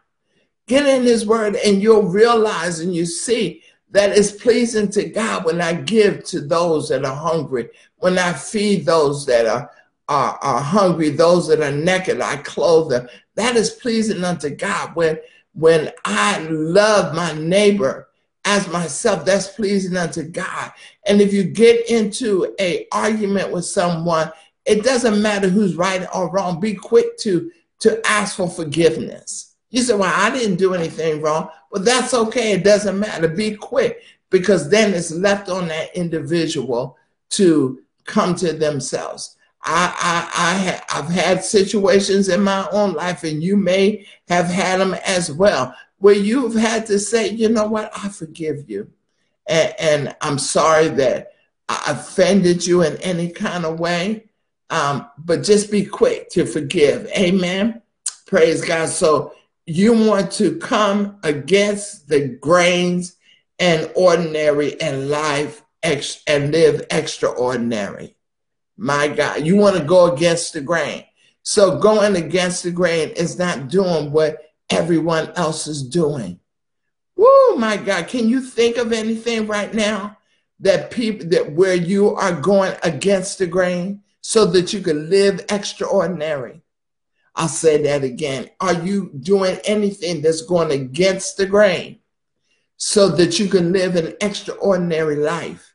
Get 0.66 0.86
in 0.86 1.02
His 1.02 1.26
Word 1.26 1.56
and 1.56 1.82
you'll 1.82 2.02
realize 2.08 2.80
and 2.80 2.94
you 2.94 3.06
see 3.06 3.62
that 3.90 4.16
it's 4.16 4.32
pleasing 4.32 4.90
to 4.90 5.08
God 5.08 5.44
when 5.44 5.60
I 5.60 5.72
give 5.72 6.24
to 6.24 6.40
those 6.40 6.88
that 6.88 7.04
are 7.04 7.14
hungry, 7.14 7.70
when 7.96 8.18
I 8.18 8.32
feed 8.32 8.84
those 8.84 9.24
that 9.26 9.46
are, 9.46 9.70
are, 10.08 10.38
are 10.42 10.60
hungry, 10.60 11.10
those 11.10 11.48
that 11.48 11.60
are 11.60 11.72
naked, 11.72 12.20
I 12.20 12.36
clothe 12.38 12.90
them. 12.90 13.08
That 13.34 13.56
is 13.56 13.70
pleasing 13.70 14.24
unto 14.24 14.50
God. 14.50 14.94
When, 14.94 15.18
when 15.54 15.90
I 16.04 16.40
love 16.50 17.14
my 17.14 17.32
neighbor 17.32 18.08
as 18.44 18.68
myself, 18.68 19.24
that's 19.24 19.48
pleasing 19.48 19.96
unto 19.96 20.22
God. 20.22 20.72
And 21.06 21.20
if 21.20 21.32
you 21.32 21.44
get 21.44 21.88
into 21.88 22.54
a 22.60 22.86
argument 22.92 23.52
with 23.52 23.64
someone, 23.64 24.30
it 24.66 24.84
doesn't 24.84 25.22
matter 25.22 25.48
who's 25.48 25.76
right 25.76 26.06
or 26.14 26.30
wrong. 26.30 26.60
Be 26.60 26.74
quick 26.74 27.16
to, 27.18 27.50
to 27.80 28.06
ask 28.06 28.36
for 28.36 28.48
forgiveness. 28.48 29.47
You 29.70 29.82
say, 29.82 29.94
well, 29.94 30.12
I 30.14 30.30
didn't 30.30 30.56
do 30.56 30.74
anything 30.74 31.20
wrong. 31.20 31.50
Well, 31.70 31.82
that's 31.82 32.14
okay. 32.14 32.52
It 32.52 32.64
doesn't 32.64 32.98
matter. 32.98 33.28
Be 33.28 33.54
quick 33.54 34.02
because 34.30 34.70
then 34.70 34.94
it's 34.94 35.10
left 35.10 35.48
on 35.48 35.68
that 35.68 35.94
individual 35.94 36.96
to 37.30 37.80
come 38.04 38.34
to 38.36 38.52
themselves. 38.52 39.36
I, 39.62 39.92
I, 40.00 40.52
I 40.52 40.58
ha- 40.70 40.84
I've 40.94 41.10
had 41.10 41.44
situations 41.44 42.28
in 42.28 42.42
my 42.42 42.66
own 42.70 42.94
life, 42.94 43.24
and 43.24 43.42
you 43.42 43.56
may 43.56 44.06
have 44.28 44.46
had 44.46 44.80
them 44.80 44.94
as 45.04 45.32
well, 45.32 45.74
where 45.98 46.14
you've 46.14 46.54
had 46.54 46.86
to 46.86 46.98
say, 46.98 47.28
you 47.28 47.48
know 47.48 47.66
what, 47.66 47.90
I 47.96 48.08
forgive 48.08 48.70
you. 48.70 48.90
And, 49.46 49.74
and 49.78 50.16
I'm 50.20 50.38
sorry 50.38 50.88
that 50.88 51.32
I 51.68 51.82
offended 51.88 52.66
you 52.66 52.82
in 52.82 52.96
any 52.98 53.30
kind 53.30 53.64
of 53.64 53.80
way. 53.80 54.24
Um, 54.70 55.08
but 55.18 55.42
just 55.42 55.70
be 55.70 55.84
quick 55.84 56.30
to 56.30 56.44
forgive. 56.44 57.06
Amen. 57.16 57.82
Praise 58.26 58.64
God. 58.64 58.88
So 58.90 59.32
you 59.68 59.92
want 59.92 60.32
to 60.32 60.56
come 60.56 61.18
against 61.22 62.08
the 62.08 62.26
grains 62.26 63.16
and 63.58 63.90
ordinary 63.94 64.80
and 64.80 65.10
life 65.10 65.62
ex- 65.82 66.22
and 66.26 66.52
live 66.52 66.86
extraordinary. 66.90 68.16
My 68.78 69.08
God, 69.08 69.44
you 69.44 69.56
want 69.56 69.76
to 69.76 69.84
go 69.84 70.10
against 70.10 70.54
the 70.54 70.62
grain. 70.62 71.04
So 71.42 71.78
going 71.78 72.16
against 72.16 72.62
the 72.62 72.70
grain 72.70 73.10
is 73.10 73.38
not 73.38 73.68
doing 73.68 74.10
what 74.10 74.38
everyone 74.70 75.32
else 75.36 75.66
is 75.66 75.82
doing. 75.82 76.40
Woo, 77.14 77.56
my 77.56 77.76
God, 77.76 78.08
can 78.08 78.26
you 78.26 78.40
think 78.40 78.78
of 78.78 78.94
anything 78.94 79.46
right 79.46 79.74
now 79.74 80.16
that 80.60 80.90
people 80.90 81.28
that 81.28 81.52
where 81.52 81.74
you 81.74 82.14
are 82.14 82.40
going 82.40 82.74
against 82.84 83.36
the 83.38 83.46
grain 83.46 84.02
so 84.22 84.46
that 84.46 84.72
you 84.72 84.80
can 84.80 85.10
live 85.10 85.44
extraordinary? 85.50 86.62
I'll 87.38 87.46
say 87.46 87.80
that 87.82 88.02
again. 88.02 88.50
Are 88.60 88.74
you 88.74 89.12
doing 89.20 89.58
anything 89.64 90.20
that's 90.20 90.42
going 90.42 90.72
against 90.72 91.36
the 91.36 91.46
grain 91.46 92.00
so 92.76 93.08
that 93.10 93.38
you 93.38 93.46
can 93.46 93.72
live 93.72 93.94
an 93.94 94.14
extraordinary 94.20 95.14
life? 95.14 95.72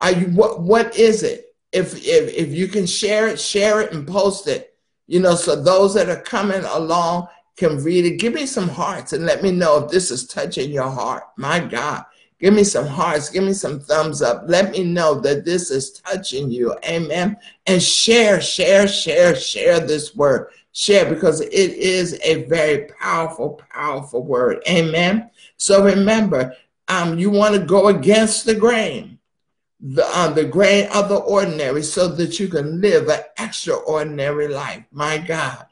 Are 0.00 0.12
you 0.12 0.26
what 0.28 0.62
what 0.62 0.96
is 0.96 1.24
it? 1.24 1.56
If 1.72 1.96
if 2.06 2.32
if 2.32 2.50
you 2.50 2.68
can 2.68 2.86
share 2.86 3.26
it, 3.26 3.40
share 3.40 3.80
it 3.80 3.92
and 3.92 4.06
post 4.06 4.46
it. 4.46 4.76
You 5.08 5.18
know, 5.18 5.34
so 5.34 5.60
those 5.60 5.92
that 5.94 6.08
are 6.08 6.22
coming 6.22 6.62
along 6.62 7.26
can 7.56 7.82
read 7.82 8.04
it. 8.04 8.20
Give 8.20 8.32
me 8.32 8.46
some 8.46 8.68
hearts 8.68 9.12
and 9.12 9.26
let 9.26 9.42
me 9.42 9.50
know 9.50 9.78
if 9.78 9.90
this 9.90 10.12
is 10.12 10.28
touching 10.28 10.70
your 10.70 10.88
heart. 10.88 11.24
My 11.36 11.58
God. 11.58 12.04
Give 12.38 12.54
me 12.54 12.64
some 12.64 12.86
hearts. 12.86 13.28
Give 13.28 13.44
me 13.44 13.52
some 13.52 13.80
thumbs 13.80 14.20
up. 14.22 14.44
Let 14.46 14.72
me 14.72 14.82
know 14.84 15.20
that 15.20 15.44
this 15.44 15.70
is 15.70 15.92
touching 15.92 16.50
you. 16.50 16.76
Amen. 16.84 17.36
And 17.66 17.80
share, 17.80 18.40
share, 18.40 18.88
share, 18.88 19.36
share 19.36 19.78
this 19.78 20.16
word 20.16 20.48
share 20.72 21.08
because 21.08 21.40
it 21.40 21.50
is 21.52 22.18
a 22.22 22.44
very 22.44 22.86
powerful, 23.00 23.60
powerful 23.70 24.24
word. 24.24 24.62
Amen. 24.68 25.30
So 25.56 25.84
remember, 25.84 26.54
um, 26.88 27.18
you 27.18 27.30
want 27.30 27.54
to 27.54 27.60
go 27.60 27.88
against 27.88 28.44
the 28.44 28.54
grain, 28.54 29.18
the, 29.80 30.04
uh, 30.06 30.32
the 30.32 30.44
grain 30.44 30.88
of 30.94 31.08
the 31.08 31.16
ordinary, 31.16 31.82
so 31.82 32.08
that 32.08 32.40
you 32.40 32.48
can 32.48 32.80
live 32.80 33.08
an 33.08 33.20
extraordinary 33.38 34.48
life. 34.48 34.84
My 34.90 35.18
God. 35.18 35.66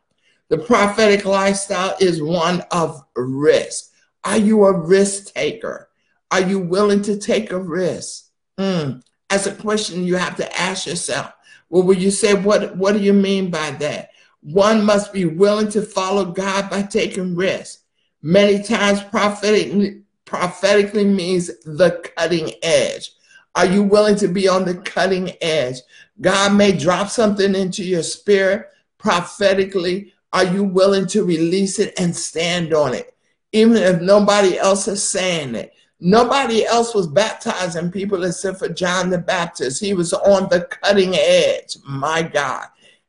The 0.49 0.59
prophetic 0.59 1.25
lifestyle 1.25 1.97
is 2.01 2.23
one 2.23 2.63
of 2.73 3.05
risk. 3.15 3.93
Are 4.25 4.39
you 4.39 4.65
a 4.65 4.77
risk 4.77 5.33
taker? 5.33 5.89
Are 6.31 6.41
you 6.41 6.59
willing 6.59 7.03
to 7.03 7.19
take 7.19 7.53
a 7.53 7.59
risk? 7.59 8.27
Mm. 8.59 9.03
As 9.31 9.47
a 9.47 9.55
question 9.55 10.05
you 10.05 10.17
have 10.17 10.37
to 10.37 10.61
ask 10.61 10.87
yourself. 10.87 11.33
Well, 11.69 11.85
will 11.85 11.97
you 11.97 12.11
say, 12.11 12.35
what, 12.35 12.77
what 12.77 12.93
do 12.93 13.01
you 13.01 13.13
mean 13.13 13.51
by 13.51 13.71
that? 13.73 14.10
One 14.43 14.85
must 14.85 15.13
be 15.13 15.27
willing 15.27 15.71
to 15.71 15.83
follow 15.83 16.25
God 16.25 16.71
by 16.71 16.83
taking 16.83 17.37
risks. 17.37 17.85
Many 18.23 18.63
times 18.63 19.03
prophetically, 19.03 20.03
prophetically 20.25 21.05
means 21.05 21.49
the 21.65 22.13
cutting 22.17 22.53
edge. 22.63 23.13
Are 23.55 23.67
you 23.67 23.83
willing 23.83 24.17
to 24.17 24.29
be 24.29 24.49
on 24.49 24.65
the 24.65 24.77
cutting 24.77 25.33
edge? 25.41 25.77
God 26.21 26.55
may 26.55 26.73
drop 26.73 27.09
something 27.09 27.55
into 27.55 27.83
your 27.83 28.03
spirit 28.03 28.69
prophetically. 28.99 30.13
Are 30.33 30.45
you 30.45 30.65
willing 30.65 31.07
to 31.09 31.25
release 31.25 31.79
it 31.79 31.95
and 31.99 32.15
stand 32.15 32.73
on 32.73 32.95
it? 32.95 33.15
Even 33.53 33.77
if 33.77 34.01
nobody 34.01 34.59
else 34.59 34.87
is 34.87 35.03
saying 35.03 35.55
it. 35.55 35.73
Nobody 35.99 36.65
else 36.65 36.95
was 36.95 37.07
baptizing 37.09 37.91
people 37.91 38.25
except 38.25 38.59
for 38.59 38.69
John 38.69 39.11
the 39.11 39.19
Baptist. 39.19 39.81
He 39.81 39.93
was 39.93 40.13
on 40.15 40.49
the 40.49 40.63
cutting 40.63 41.15
edge. 41.15 41.77
My 41.85 42.23
God. 42.23 42.67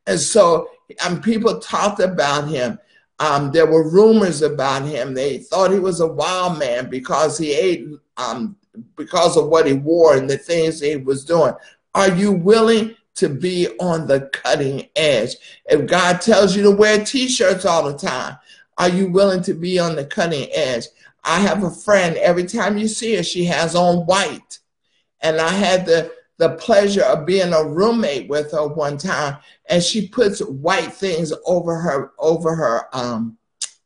And 0.07 0.19
so 0.19 0.69
and 1.03 1.23
people 1.23 1.59
talked 1.59 1.99
about 1.99 2.47
him. 2.47 2.79
Um, 3.19 3.51
there 3.51 3.67
were 3.67 3.89
rumors 3.89 4.41
about 4.41 4.83
him. 4.83 5.13
They 5.13 5.37
thought 5.37 5.71
he 5.71 5.79
was 5.79 5.99
a 5.99 6.07
wild 6.07 6.57
man 6.57 6.89
because 6.89 7.37
he 7.37 7.53
ate, 7.53 7.87
um, 8.17 8.55
because 8.95 9.37
of 9.37 9.47
what 9.47 9.67
he 9.67 9.73
wore 9.73 10.15
and 10.15 10.29
the 10.29 10.37
things 10.37 10.79
he 10.79 10.95
was 10.95 11.23
doing. 11.23 11.53
Are 11.93 12.09
you 12.09 12.31
willing 12.31 12.95
to 13.15 13.29
be 13.29 13.67
on 13.79 14.07
the 14.07 14.21
cutting 14.33 14.87
edge? 14.95 15.35
If 15.65 15.85
God 15.87 16.21
tells 16.21 16.55
you 16.55 16.63
to 16.63 16.71
wear 16.71 17.03
t-shirts 17.03 17.65
all 17.65 17.91
the 17.91 17.97
time, 17.97 18.37
are 18.77 18.89
you 18.89 19.09
willing 19.09 19.43
to 19.43 19.53
be 19.53 19.77
on 19.77 19.95
the 19.95 20.05
cutting 20.05 20.49
edge? 20.53 20.85
I 21.23 21.39
have 21.41 21.63
a 21.63 21.69
friend, 21.69 22.17
every 22.17 22.45
time 22.45 22.77
you 22.77 22.87
see 22.87 23.15
her, 23.15 23.23
she 23.23 23.45
has 23.45 23.75
on 23.75 24.07
white. 24.07 24.59
And 25.19 25.39
I 25.39 25.49
had 25.49 25.85
the 25.85 26.11
the 26.41 26.49
pleasure 26.49 27.03
of 27.03 27.27
being 27.27 27.53
a 27.53 27.63
roommate 27.63 28.27
with 28.27 28.51
her 28.51 28.67
one 28.67 28.97
time, 28.97 29.37
and 29.69 29.83
she 29.83 30.07
puts 30.07 30.39
white 30.41 30.91
things 30.91 31.31
over 31.45 31.75
her 31.75 32.13
over 32.17 32.55
her 32.55 32.87
um 32.93 33.37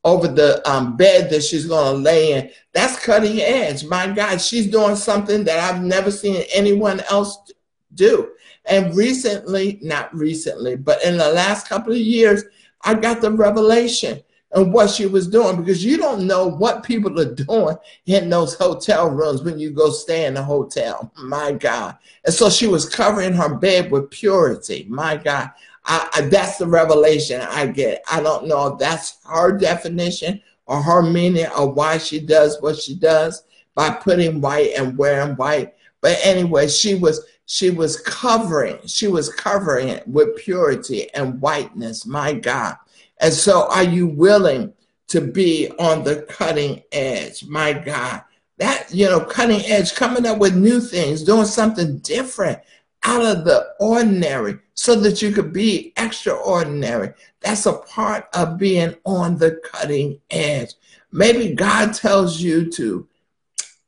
over 0.05 0.29
the 0.29 0.61
um, 0.69 0.95
bed 0.95 1.29
that 1.29 1.43
she's 1.43 1.65
going 1.65 1.95
to 1.95 1.99
lay 1.99 2.31
in. 2.31 2.49
That's 2.73 3.03
cutting 3.03 3.41
edge. 3.41 3.83
My 3.83 4.07
God, 4.07 4.39
she's 4.39 4.67
doing 4.67 4.95
something 4.95 5.43
that 5.43 5.59
I've 5.59 5.83
never 5.83 6.11
seen 6.11 6.45
anyone 6.53 7.01
else 7.09 7.51
do. 7.95 8.31
And 8.65 8.95
recently, 8.95 9.79
not 9.81 10.15
recently, 10.15 10.75
but 10.75 11.03
in 11.03 11.17
the 11.17 11.33
last 11.33 11.67
couple 11.67 11.91
of 11.91 11.97
years, 11.99 12.43
I 12.83 12.93
got 12.93 13.19
the 13.19 13.31
revelation 13.31 14.21
and 14.55 14.71
what 14.71 14.89
she 14.89 15.05
was 15.05 15.27
doing 15.27 15.57
because 15.57 15.83
you 15.83 15.97
don't 15.97 16.25
know 16.25 16.47
what 16.47 16.83
people 16.83 17.19
are 17.19 17.35
doing 17.35 17.75
in 18.05 18.29
those 18.29 18.55
hotel 18.55 19.09
rooms 19.09 19.43
when 19.43 19.59
you 19.59 19.69
go 19.69 19.91
stay 19.91 20.25
in 20.25 20.37
a 20.37 20.43
hotel. 20.43 21.11
My 21.17 21.51
God. 21.51 21.97
And 22.23 22.33
so 22.33 22.49
she 22.49 22.65
was 22.65 22.89
covering 22.89 23.33
her 23.33 23.53
bed 23.53 23.91
with 23.91 24.09
purity. 24.09 24.87
My 24.89 25.17
God. 25.17 25.51
I, 25.83 26.09
I, 26.13 26.21
that's 26.21 26.57
the 26.57 26.65
revelation 26.65 27.41
I 27.41 27.67
get. 27.67 28.01
I 28.09 28.21
don't 28.21 28.47
know 28.47 28.67
if 28.67 28.79
that's 28.79 29.19
her 29.25 29.55
definition 29.57 30.41
or 30.65 30.81
her 30.81 31.03
meaning 31.03 31.47
of 31.47 31.75
why 31.75 31.97
she 31.97 32.19
does 32.19 32.59
what 32.61 32.77
she 32.77 32.95
does 32.95 33.43
by 33.75 33.91
putting 33.91 34.39
white 34.39 34.71
and 34.77 34.97
wearing 34.97 35.35
white. 35.35 35.75
But 36.01 36.17
anyway, 36.23 36.69
she 36.69 36.95
was 36.95 37.25
she 37.45 37.69
was 37.69 38.01
covering, 38.01 38.79
she 38.87 39.07
was 39.07 39.31
covering 39.31 39.89
it 39.89 40.07
with 40.07 40.37
purity 40.37 41.13
and 41.13 41.39
whiteness. 41.41 42.05
My 42.05 42.33
God. 42.33 42.77
And 43.19 43.33
so, 43.33 43.69
are 43.69 43.83
you 43.83 44.07
willing 44.07 44.73
to 45.07 45.21
be 45.21 45.69
on 45.79 46.03
the 46.03 46.23
cutting 46.23 46.83
edge? 46.91 47.45
My 47.45 47.73
God, 47.73 48.23
that, 48.57 48.93
you 48.93 49.05
know, 49.05 49.19
cutting 49.19 49.61
edge, 49.65 49.95
coming 49.95 50.25
up 50.25 50.37
with 50.37 50.55
new 50.55 50.79
things, 50.79 51.23
doing 51.23 51.45
something 51.45 51.99
different 51.99 52.59
out 53.03 53.23
of 53.23 53.45
the 53.45 53.73
ordinary 53.79 54.57
so 54.73 54.95
that 54.95 55.21
you 55.21 55.31
could 55.31 55.53
be 55.53 55.93
extraordinary. 55.97 57.13
That's 57.41 57.65
a 57.65 57.73
part 57.73 58.27
of 58.33 58.57
being 58.57 58.95
on 59.05 59.37
the 59.37 59.61
cutting 59.63 60.19
edge. 60.31 60.73
Maybe 61.11 61.53
God 61.53 61.93
tells 61.93 62.41
you 62.41 62.69
to, 62.71 63.07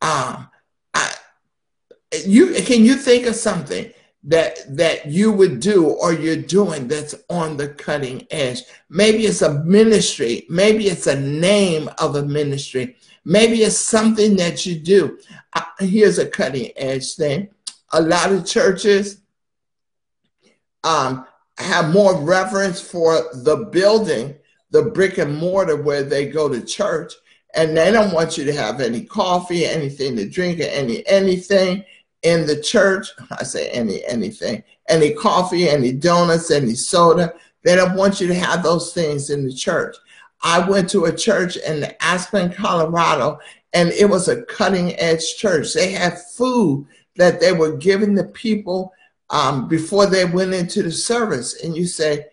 um, 0.01 0.47
I, 0.93 1.13
you 2.25 2.53
can 2.63 2.85
you 2.85 2.95
think 2.95 3.25
of 3.25 3.35
something 3.35 3.91
that 4.27 4.59
that 4.75 5.05
you 5.07 5.31
would 5.31 5.61
do 5.61 5.87
or 5.87 6.11
you're 6.11 6.35
doing 6.35 6.87
that's 6.87 7.15
on 7.29 7.55
the 7.55 7.69
cutting 7.69 8.27
edge. 8.29 8.61
Maybe 8.89 9.25
it's 9.25 9.41
a 9.41 9.63
ministry. 9.63 10.45
Maybe 10.49 10.87
it's 10.87 11.07
a 11.07 11.19
name 11.19 11.89
of 11.97 12.17
a 12.17 12.23
ministry. 12.23 12.97
Maybe 13.23 13.63
it's 13.63 13.77
something 13.77 14.35
that 14.35 14.65
you 14.65 14.75
do. 14.75 15.17
Uh, 15.53 15.61
here's 15.79 16.19
a 16.19 16.27
cutting 16.27 16.71
edge 16.75 17.15
thing. 17.15 17.49
A 17.93 18.01
lot 18.01 18.33
of 18.33 18.45
churches 18.45 19.21
um, 20.83 21.25
have 21.57 21.93
more 21.93 22.21
reverence 22.21 22.81
for 22.81 23.29
the 23.33 23.69
building, 23.71 24.35
the 24.71 24.83
brick 24.83 25.19
and 25.19 25.37
mortar 25.37 25.81
where 25.81 26.03
they 26.03 26.27
go 26.27 26.49
to 26.49 26.61
church, 26.65 27.13
and 27.55 27.77
they 27.77 27.91
don't 27.91 28.13
want 28.13 28.37
you 28.37 28.43
to 28.43 28.53
have 28.53 28.81
any 28.81 29.05
coffee, 29.05 29.65
anything 29.65 30.17
to 30.17 30.29
drink, 30.29 30.59
or 30.59 30.63
any 30.63 31.07
anything 31.07 31.85
in 32.27 32.45
the 32.45 32.61
church. 32.61 33.07
I 33.31 33.43
say 33.43 33.69
any 33.69 34.05
anything, 34.05 34.63
any 34.89 35.13
coffee, 35.13 35.69
any 35.69 35.91
donuts, 35.91 36.51
any 36.51 36.75
soda. 36.75 37.33
They 37.63 37.75
don't 37.75 37.95
want 37.95 38.19
you 38.19 38.27
to 38.27 38.35
have 38.35 38.63
those 38.63 38.93
things 38.93 39.29
in 39.29 39.45
the 39.45 39.53
church. 39.53 39.95
I 40.41 40.67
went 40.67 40.89
to 40.91 41.05
a 41.05 41.15
church 41.15 41.57
in 41.57 41.91
Aspen, 42.01 42.53
Colorado, 42.53 43.39
and 43.73 43.89
it 43.89 44.09
was 44.09 44.27
a 44.27 44.43
cutting 44.43 44.93
edge 44.99 45.37
church. 45.37 45.73
They 45.73 45.91
had 45.91 46.21
food 46.21 46.85
that 47.15 47.39
they 47.39 47.53
were 47.53 47.77
giving 47.77 48.13
the 48.13 48.25
people 48.25 48.93
um, 49.29 49.67
before 49.67 50.05
they 50.05 50.25
went 50.25 50.53
into 50.53 50.83
the 50.83 50.91
service. 50.91 51.63
And 51.63 51.75
you 51.75 51.87
say, 51.87 52.27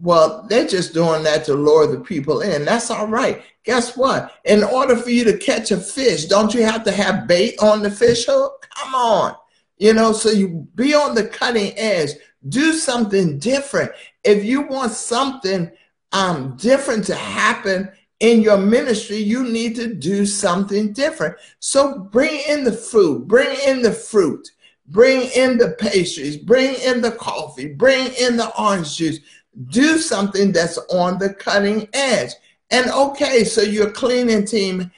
well, 0.00 0.46
they're 0.48 0.66
just 0.66 0.94
doing 0.94 1.22
that 1.24 1.44
to 1.44 1.54
lure 1.54 1.86
the 1.86 2.00
people 2.00 2.40
in. 2.40 2.64
That's 2.64 2.90
all 2.90 3.08
right. 3.08 3.42
Guess 3.64 3.96
what? 3.96 4.32
In 4.44 4.62
order 4.62 4.96
for 4.96 5.10
you 5.10 5.24
to 5.24 5.36
catch 5.36 5.70
a 5.70 5.76
fish, 5.76 6.26
don't 6.26 6.54
you 6.54 6.62
have 6.62 6.84
to 6.84 6.92
have 6.92 7.26
bait 7.26 7.56
on 7.60 7.82
the 7.82 7.90
fish 7.90 8.26
hook? 8.26 8.66
Come 8.76 8.94
on. 8.94 9.34
You 9.78 9.92
know, 9.92 10.12
so 10.12 10.30
you 10.30 10.68
be 10.74 10.94
on 10.94 11.14
the 11.14 11.26
cutting 11.26 11.72
edge. 11.76 12.10
Do 12.48 12.72
something 12.72 13.38
different. 13.38 13.92
If 14.24 14.44
you 14.44 14.62
want 14.62 14.92
something 14.92 15.70
um, 16.12 16.56
different 16.56 17.04
to 17.06 17.14
happen 17.14 17.90
in 18.20 18.40
your 18.40 18.58
ministry, 18.58 19.18
you 19.18 19.44
need 19.44 19.76
to 19.76 19.94
do 19.94 20.26
something 20.26 20.92
different. 20.92 21.36
So 21.60 21.98
bring 21.98 22.40
in 22.48 22.64
the 22.64 22.72
food, 22.72 23.28
bring 23.28 23.56
in 23.66 23.82
the 23.82 23.92
fruit, 23.92 24.48
bring 24.86 25.30
in 25.36 25.58
the 25.58 25.76
pastries, 25.78 26.36
bring 26.36 26.74
in 26.76 27.00
the 27.00 27.12
coffee, 27.12 27.68
bring 27.74 28.12
in 28.14 28.36
the 28.36 28.52
orange 28.60 28.96
juice. 28.96 29.20
Do 29.66 29.98
something 29.98 30.52
that's 30.52 30.78
on 30.90 31.18
the 31.18 31.34
cutting 31.34 31.88
edge. 31.92 32.30
And 32.70 32.90
okay, 32.90 33.44
so 33.44 33.62
your 33.62 33.90
cleaning 33.90 34.44
team 34.46 34.90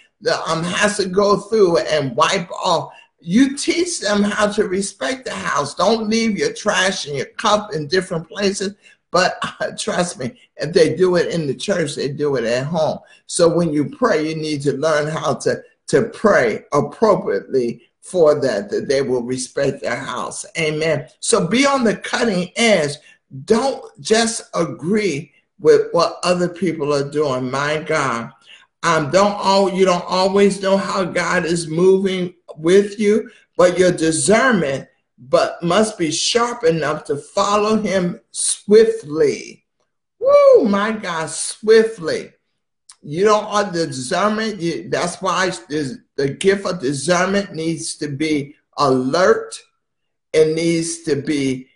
um, 0.47 0.63
has 0.65 0.97
to 0.99 1.07
go 1.07 1.39
through 1.39 1.79
and 1.79 2.17
wipe 2.17 2.51
off. 2.51 2.93
You 3.21 3.57
teach 3.57 4.01
them 4.01 4.23
how 4.23 4.51
to 4.53 4.67
respect 4.67 5.25
the 5.25 5.35
house. 5.35 5.75
Don't 5.75 6.09
leave 6.09 6.39
your 6.39 6.53
trash 6.53 7.07
and 7.07 7.17
your 7.17 7.27
cup 7.27 7.75
in 7.75 7.87
different 7.87 8.29
places. 8.29 8.75
But 9.11 9.39
uh, 9.43 9.73
trust 9.79 10.19
me, 10.19 10.39
if 10.57 10.73
they 10.73 10.95
do 10.95 11.17
it 11.17 11.29
in 11.29 11.47
the 11.47 11.55
church, 11.55 11.95
they 11.95 12.09
do 12.09 12.37
it 12.37 12.45
at 12.45 12.67
home. 12.67 12.99
So 13.27 13.55
when 13.55 13.73
you 13.73 13.91
pray, 13.91 14.29
you 14.29 14.37
need 14.37 14.63
to 14.63 14.73
learn 14.73 15.09
how 15.09 15.35
to, 15.35 15.63
to 15.89 16.05
pray 16.11 16.65
appropriately 16.73 17.83
for 18.01 18.41
that, 18.41 18.71
that 18.71 18.89
they 18.89 19.03
will 19.03 19.23
respect 19.23 19.83
their 19.83 19.97
house. 19.97 20.45
Amen. 20.59 21.09
So 21.21 21.47
be 21.47 21.67
on 21.67 21.85
the 21.85 21.97
cutting 21.97 22.51
edge. 22.57 22.97
Don't 23.45 23.85
just 24.01 24.43
agree 24.55 25.33
with 25.59 25.89
what 25.93 26.19
other 26.23 26.49
people 26.49 26.93
are 26.93 27.09
doing. 27.09 27.51
My 27.51 27.83
God. 27.83 28.33
Um, 28.83 29.11
don't 29.11 29.33
all 29.33 29.71
you 29.71 29.85
don't 29.85 30.05
always 30.07 30.63
know 30.63 30.77
how 30.77 31.05
God 31.05 31.45
is 31.45 31.69
moving 31.69 32.35
with 32.57 32.99
you, 32.99 33.31
but 33.57 33.79
your 33.79 33.93
discernment 33.93 34.89
but 35.21 35.63
must 35.63 35.99
be 35.99 36.11
sharp 36.11 36.65
enough 36.65 37.05
to 37.05 37.17
follow 37.17 37.77
him 37.77 38.19
swiftly. 38.31 39.67
Woo, 40.19 40.65
my 40.65 40.93
God, 40.93 41.29
swiftly. 41.29 42.33
You 43.03 43.25
don't 43.25 43.73
the 43.73 43.87
discernment. 43.87 44.61
You, 44.61 44.89
that's 44.89 45.21
why 45.21 45.51
the 45.69 46.29
gift 46.39 46.67
of 46.67 46.81
discernment 46.81 47.55
needs 47.55 47.97
to 47.97 48.09
be 48.09 48.55
alert. 48.79 49.59
It 50.33 50.55
needs 50.55 51.03
to 51.03 51.17
be 51.17 51.70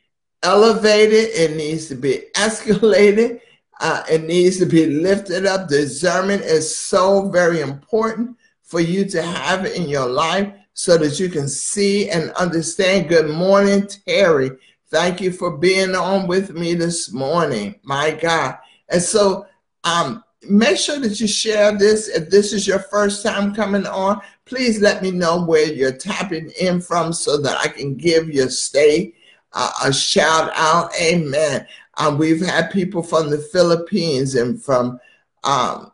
elevated. 0.44 1.30
It 1.30 1.56
needs 1.56 1.88
to 1.88 1.96
be 1.96 2.22
escalated. 2.34 3.40
Uh, 3.80 4.04
it 4.08 4.24
needs 4.24 4.58
to 4.58 4.66
be 4.66 4.86
lifted 4.86 5.46
up. 5.46 5.68
Discernment 5.68 6.42
is 6.42 6.76
so 6.76 7.28
very 7.30 7.60
important 7.60 8.36
for 8.62 8.80
you 8.80 9.04
to 9.06 9.22
have 9.22 9.66
in 9.66 9.88
your 9.88 10.06
life 10.06 10.52
so 10.74 10.96
that 10.98 11.18
you 11.18 11.28
can 11.28 11.48
see 11.48 12.08
and 12.10 12.30
understand. 12.32 13.08
Good 13.08 13.30
morning, 13.30 13.88
Terry. 14.06 14.52
Thank 14.90 15.20
you 15.20 15.32
for 15.32 15.56
being 15.56 15.94
on 15.94 16.28
with 16.28 16.52
me 16.54 16.74
this 16.74 17.12
morning. 17.12 17.74
My 17.82 18.12
God. 18.12 18.58
And 18.90 19.02
so 19.02 19.46
um, 19.82 20.22
make 20.48 20.76
sure 20.76 20.98
that 21.00 21.20
you 21.20 21.26
share 21.26 21.76
this. 21.76 22.08
If 22.08 22.30
this 22.30 22.52
is 22.52 22.66
your 22.66 22.78
first 22.78 23.24
time 23.24 23.54
coming 23.54 23.86
on, 23.86 24.20
please 24.44 24.80
let 24.80 25.02
me 25.02 25.10
know 25.10 25.44
where 25.44 25.72
you're 25.72 25.96
tapping 25.96 26.50
in 26.60 26.80
from 26.80 27.12
so 27.12 27.38
that 27.38 27.58
I 27.58 27.68
can 27.68 27.96
give 27.96 28.28
your 28.28 28.50
stay 28.50 29.14
a 29.54 29.92
shout 29.92 30.50
out. 30.54 30.90
Amen. 31.00 31.66
Um, 31.96 32.18
we've 32.18 32.44
had 32.44 32.70
people 32.70 33.02
from 33.02 33.30
the 33.30 33.38
Philippines 33.38 34.34
and 34.34 34.62
from 34.62 34.98
um, 35.44 35.92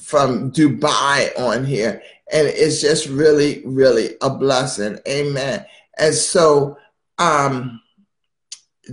from 0.00 0.50
Dubai 0.50 1.38
on 1.38 1.64
here, 1.64 2.02
and 2.32 2.48
it's 2.48 2.80
just 2.80 3.08
really, 3.08 3.62
really 3.64 4.16
a 4.22 4.30
blessing. 4.30 4.98
Amen. 5.06 5.64
And 5.98 6.14
so, 6.14 6.78
um, 7.18 7.80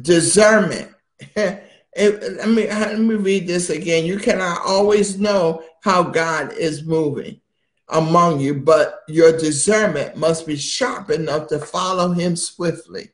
discernment. 0.01 0.91
It, 1.99 2.21
let 2.37 2.49
me 2.49 2.67
let 2.67 2.99
me 2.99 3.15
read 3.15 3.47
this 3.47 3.71
again. 3.71 4.05
You 4.05 4.19
cannot 4.19 4.61
always 4.63 5.19
know 5.19 5.63
how 5.81 6.03
God 6.03 6.53
is 6.53 6.85
moving 6.85 7.41
among 7.89 8.39
you, 8.39 8.53
but 8.53 8.99
your 9.07 9.35
discernment 9.35 10.15
must 10.15 10.45
be 10.45 10.55
sharp 10.57 11.09
enough 11.09 11.47
to 11.47 11.57
follow 11.57 12.11
Him 12.11 12.35
swiftly. 12.35 13.09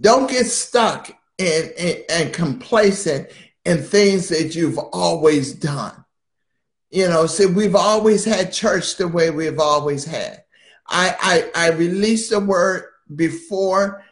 Don't 0.00 0.30
get 0.30 0.46
stuck 0.46 1.10
in 1.38 2.04
and 2.08 2.32
complacent 2.32 3.28
in 3.64 3.82
things 3.82 4.28
that 4.28 4.54
you've 4.54 4.78
always 4.78 5.52
done. 5.52 6.04
You 6.90 7.08
know, 7.08 7.26
see, 7.26 7.46
we've 7.46 7.76
always 7.76 8.24
had 8.24 8.52
church 8.52 8.96
the 8.96 9.08
way 9.08 9.30
we've 9.30 9.58
always 9.58 10.04
had. 10.04 10.44
I 10.86 11.50
I, 11.54 11.66
I 11.66 11.70
released 11.70 12.32
a 12.32 12.40
word 12.40 12.84
before 13.14 14.04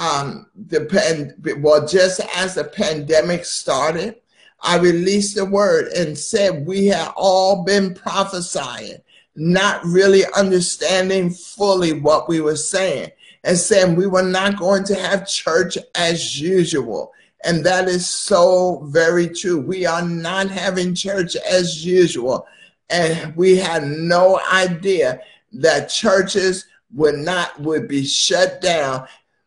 um, 0.00 0.46
the 0.54 0.86
pen, 0.86 1.34
well, 1.60 1.86
just 1.86 2.20
as 2.34 2.54
the 2.54 2.64
pandemic 2.64 3.44
started, 3.44 4.16
I 4.62 4.78
released 4.78 5.36
a 5.38 5.44
word 5.44 5.88
and 5.88 6.16
said 6.16 6.66
we 6.66 6.86
had 6.86 7.12
all 7.16 7.64
been 7.64 7.94
prophesying, 7.94 8.98
not 9.36 9.84
really 9.84 10.22
understanding 10.34 11.30
fully 11.30 11.92
what 11.92 12.28
we 12.28 12.40
were 12.40 12.56
saying, 12.56 13.10
and 13.44 13.56
saying 13.56 13.96
we 13.96 14.06
were 14.06 14.22
not 14.22 14.58
going 14.58 14.84
to 14.84 14.94
have 14.94 15.28
church 15.28 15.78
as 15.94 16.40
usual. 16.40 17.12
And 17.44 17.64
that 17.64 17.88
is 17.88 18.08
so 18.08 18.82
very 18.88 19.28
true. 19.28 19.60
We 19.60 19.86
are 19.86 20.06
not 20.06 20.50
having 20.50 20.94
church 20.94 21.36
as 21.36 21.84
usual. 21.84 22.46
And 22.90 23.34
we 23.36 23.56
had 23.56 23.84
no 23.84 24.40
idea 24.52 25.20
that 25.52 25.88
churches 25.88 26.66
would 26.94 27.14
not 27.14 27.58
would 27.60 27.88
be 27.88 28.04
shut 28.04 28.60
down 28.60 29.06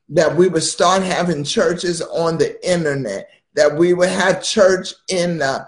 that 0.09 0.35
we 0.35 0.47
would 0.47 0.63
start 0.63 1.01
having 1.03 1.43
churches 1.43 2.01
on 2.01 2.37
the 2.37 2.69
internet, 2.69 3.29
that 3.55 3.75
we 3.75 3.93
would 3.93 4.09
have 4.09 4.43
church 4.43 4.93
in 5.09 5.37
the 5.39 5.67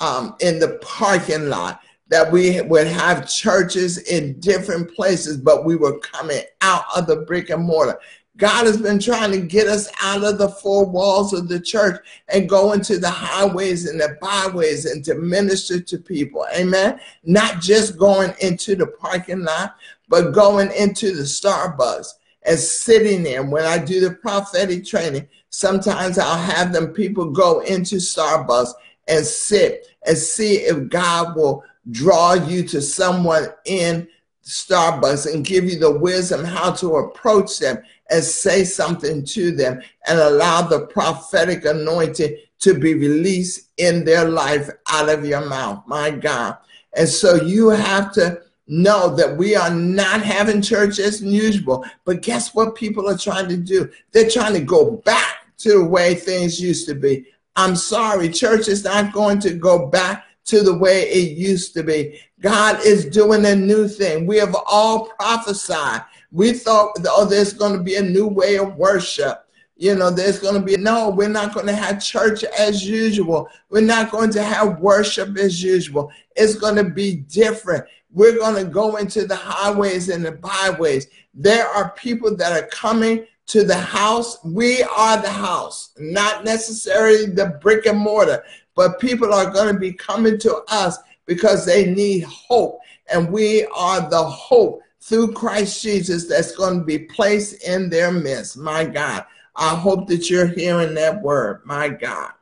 um, 0.00 0.36
in 0.40 0.58
the 0.58 0.78
parking 0.82 1.48
lot, 1.48 1.80
that 2.08 2.30
we 2.30 2.60
would 2.62 2.86
have 2.86 3.28
churches 3.28 3.98
in 3.98 4.38
different 4.40 4.94
places, 4.94 5.36
but 5.36 5.64
we 5.64 5.76
were 5.76 5.98
coming 5.98 6.42
out 6.60 6.84
of 6.96 7.06
the 7.06 7.16
brick 7.16 7.50
and 7.50 7.64
mortar. 7.64 7.98
God 8.36 8.66
has 8.66 8.76
been 8.76 8.98
trying 8.98 9.32
to 9.32 9.40
get 9.40 9.66
us 9.66 9.90
out 10.02 10.22
of 10.22 10.36
the 10.36 10.50
four 10.50 10.84
walls 10.84 11.32
of 11.32 11.48
the 11.48 11.58
church 11.58 11.98
and 12.28 12.48
go 12.48 12.72
into 12.72 12.98
the 12.98 13.10
highways 13.10 13.88
and 13.88 13.98
the 13.98 14.18
byways 14.20 14.84
and 14.84 15.02
to 15.06 15.14
minister 15.14 15.80
to 15.80 15.98
people. 15.98 16.46
Amen. 16.54 17.00
Not 17.24 17.62
just 17.62 17.98
going 17.98 18.34
into 18.40 18.76
the 18.76 18.88
parking 18.88 19.42
lot, 19.42 19.76
but 20.08 20.32
going 20.32 20.70
into 20.72 21.12
the 21.12 21.22
Starbucks 21.22 22.12
and 22.42 22.58
sitting 22.58 23.22
there. 23.22 23.42
When 23.42 23.64
I 23.64 23.78
do 23.78 24.00
the 24.00 24.12
prophetic 24.12 24.84
training, 24.84 25.26
sometimes 25.48 26.18
I'll 26.18 26.38
have 26.38 26.72
them 26.72 26.88
people 26.88 27.30
go 27.30 27.60
into 27.60 27.96
Starbucks 27.96 28.72
and 29.08 29.24
sit 29.24 29.86
and 30.06 30.16
see 30.16 30.56
if 30.56 30.90
God 30.90 31.34
will 31.36 31.64
draw 31.90 32.34
you 32.34 32.62
to 32.64 32.80
someone 32.80 33.46
in 33.64 34.08
Starbucks 34.44 35.32
and 35.32 35.44
give 35.44 35.64
you 35.64 35.78
the 35.78 35.98
wisdom 35.98 36.44
how 36.44 36.70
to 36.72 36.96
approach 36.96 37.58
them 37.58 37.78
and 38.10 38.22
say 38.22 38.64
something 38.64 39.24
to 39.24 39.50
them 39.50 39.80
and 40.06 40.18
allow 40.18 40.62
the 40.62 40.86
prophetic 40.86 41.64
anointing 41.64 42.36
to 42.60 42.74
be 42.74 42.94
released 42.94 43.70
in 43.76 44.04
their 44.04 44.28
life 44.28 44.70
out 44.90 45.08
of 45.08 45.24
your 45.24 45.44
mouth. 45.46 45.82
My 45.86 46.10
God. 46.10 46.56
And 46.96 47.08
so 47.08 47.34
you 47.42 47.68
have 47.70 48.12
to 48.12 48.40
know 48.68 49.14
that 49.14 49.36
we 49.36 49.54
are 49.54 49.70
not 49.70 50.22
having 50.22 50.62
church 50.62 50.98
as 50.98 51.22
usual. 51.22 51.84
But 52.04 52.22
guess 52.22 52.54
what 52.54 52.74
people 52.74 53.08
are 53.08 53.18
trying 53.18 53.48
to 53.48 53.56
do? 53.56 53.90
They're 54.12 54.30
trying 54.30 54.54
to 54.54 54.60
go 54.60 54.92
back 55.04 55.56
to 55.58 55.78
the 55.78 55.84
way 55.84 56.14
things 56.14 56.60
used 56.60 56.86
to 56.88 56.94
be. 56.94 57.26
I'm 57.56 57.76
sorry, 57.76 58.28
church 58.28 58.68
is 58.68 58.84
not 58.84 59.12
going 59.12 59.38
to 59.40 59.54
go 59.54 59.86
back 59.86 60.25
to 60.46 60.62
the 60.62 60.76
way 60.76 61.02
it 61.02 61.36
used 61.36 61.74
to 61.74 61.82
be. 61.82 62.20
God 62.40 62.80
is 62.84 63.04
doing 63.04 63.44
a 63.46 63.54
new 63.56 63.88
thing. 63.88 64.26
We 64.26 64.36
have 64.38 64.56
all 64.66 65.06
prophesied. 65.18 66.02
We 66.32 66.52
thought, 66.52 66.96
oh, 67.08 67.24
there's 67.24 67.52
going 67.52 67.76
to 67.76 67.82
be 67.82 67.96
a 67.96 68.02
new 68.02 68.26
way 68.26 68.58
of 68.58 68.76
worship. 68.76 69.46
you 69.76 69.94
know, 69.94 70.10
there's 70.10 70.38
going 70.38 70.54
to 70.54 70.60
be 70.60 70.76
no, 70.76 71.10
we're 71.10 71.28
not 71.28 71.52
going 71.52 71.66
to 71.66 71.74
have 71.74 72.02
church 72.02 72.44
as 72.44 72.86
usual. 72.88 73.48
We're 73.68 73.82
not 73.82 74.10
going 74.10 74.30
to 74.32 74.42
have 74.42 74.80
worship 74.80 75.36
as 75.36 75.62
usual. 75.62 76.10
It's 76.34 76.54
going 76.54 76.76
to 76.76 76.84
be 76.84 77.16
different. 77.16 77.84
We're 78.10 78.36
going 78.38 78.64
to 78.64 78.70
go 78.70 78.96
into 78.96 79.26
the 79.26 79.36
highways 79.36 80.08
and 80.08 80.24
the 80.24 80.32
byways. 80.32 81.08
There 81.34 81.66
are 81.66 81.90
people 81.90 82.34
that 82.36 82.52
are 82.52 82.66
coming 82.68 83.26
to 83.48 83.64
the 83.64 83.76
house. 83.76 84.42
We 84.44 84.82
are 84.82 85.20
the 85.20 85.30
house, 85.30 85.90
not 85.98 86.44
necessarily 86.44 87.26
the 87.26 87.58
brick 87.60 87.84
and 87.84 87.98
mortar, 87.98 88.42
but 88.76 89.00
people 89.00 89.34
are 89.34 89.50
going 89.50 89.72
to 89.72 89.80
be 89.80 89.92
coming 89.92 90.38
to 90.38 90.62
us 90.68 90.98
because 91.26 91.66
they 91.66 91.92
need 91.92 92.24
hope. 92.24 92.78
And 93.12 93.32
we 93.32 93.66
are 93.74 94.08
the 94.08 94.22
hope 94.22 94.82
through 95.00 95.32
Christ 95.32 95.82
Jesus 95.82 96.26
that's 96.26 96.54
going 96.54 96.78
to 96.78 96.84
be 96.84 97.00
placed 97.00 97.64
in 97.64 97.90
their 97.90 98.12
midst. 98.12 98.56
My 98.56 98.84
God. 98.84 99.24
I 99.56 99.74
hope 99.74 100.06
that 100.08 100.28
you're 100.28 100.46
hearing 100.46 100.94
that 100.94 101.22
word, 101.22 101.62
my 101.64 101.88
God. 101.88 102.32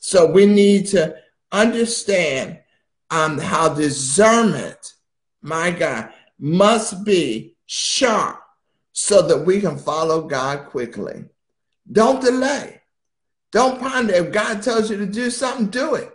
So 0.00 0.30
we 0.30 0.46
need 0.46 0.86
to 0.88 1.16
understand 1.52 2.60
um, 3.10 3.38
how 3.38 3.74
discernment, 3.74 4.94
my 5.42 5.70
God, 5.70 6.10
must 6.38 7.04
be 7.04 7.54
sharp 7.66 8.40
so 8.92 9.20
that 9.22 9.44
we 9.44 9.60
can 9.60 9.76
follow 9.76 10.22
God 10.22 10.66
quickly. 10.66 11.24
Don't 11.90 12.22
delay. 12.22 12.77
Don't 13.52 13.80
ponder. 13.80 14.14
If 14.14 14.32
God 14.32 14.62
tells 14.62 14.90
you 14.90 14.96
to 14.98 15.06
do 15.06 15.30
something, 15.30 15.68
do 15.68 15.94
it. 15.94 16.10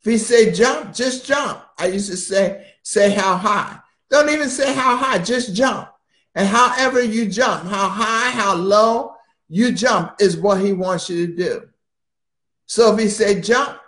If 0.00 0.12
he 0.12 0.18
say 0.18 0.52
jump, 0.52 0.94
just 0.94 1.26
jump. 1.26 1.62
I 1.78 1.86
used 1.88 2.10
to 2.10 2.16
say, 2.16 2.66
say 2.82 3.10
how 3.10 3.36
high. 3.36 3.78
Don't 4.10 4.30
even 4.30 4.48
say 4.48 4.74
how 4.74 4.96
high, 4.96 5.18
just 5.18 5.54
jump. 5.54 5.88
And 6.34 6.48
however 6.48 7.02
you 7.02 7.26
jump, 7.26 7.64
how 7.64 7.88
high, 7.88 8.30
how 8.30 8.54
low, 8.54 9.14
you 9.48 9.72
jump 9.72 10.14
is 10.20 10.36
what 10.36 10.60
he 10.60 10.72
wants 10.72 11.08
you 11.10 11.26
to 11.26 11.34
do. 11.34 11.68
So 12.66 12.94
if 12.94 13.00
he 13.00 13.08
say 13.08 13.40
jump, 13.40 13.78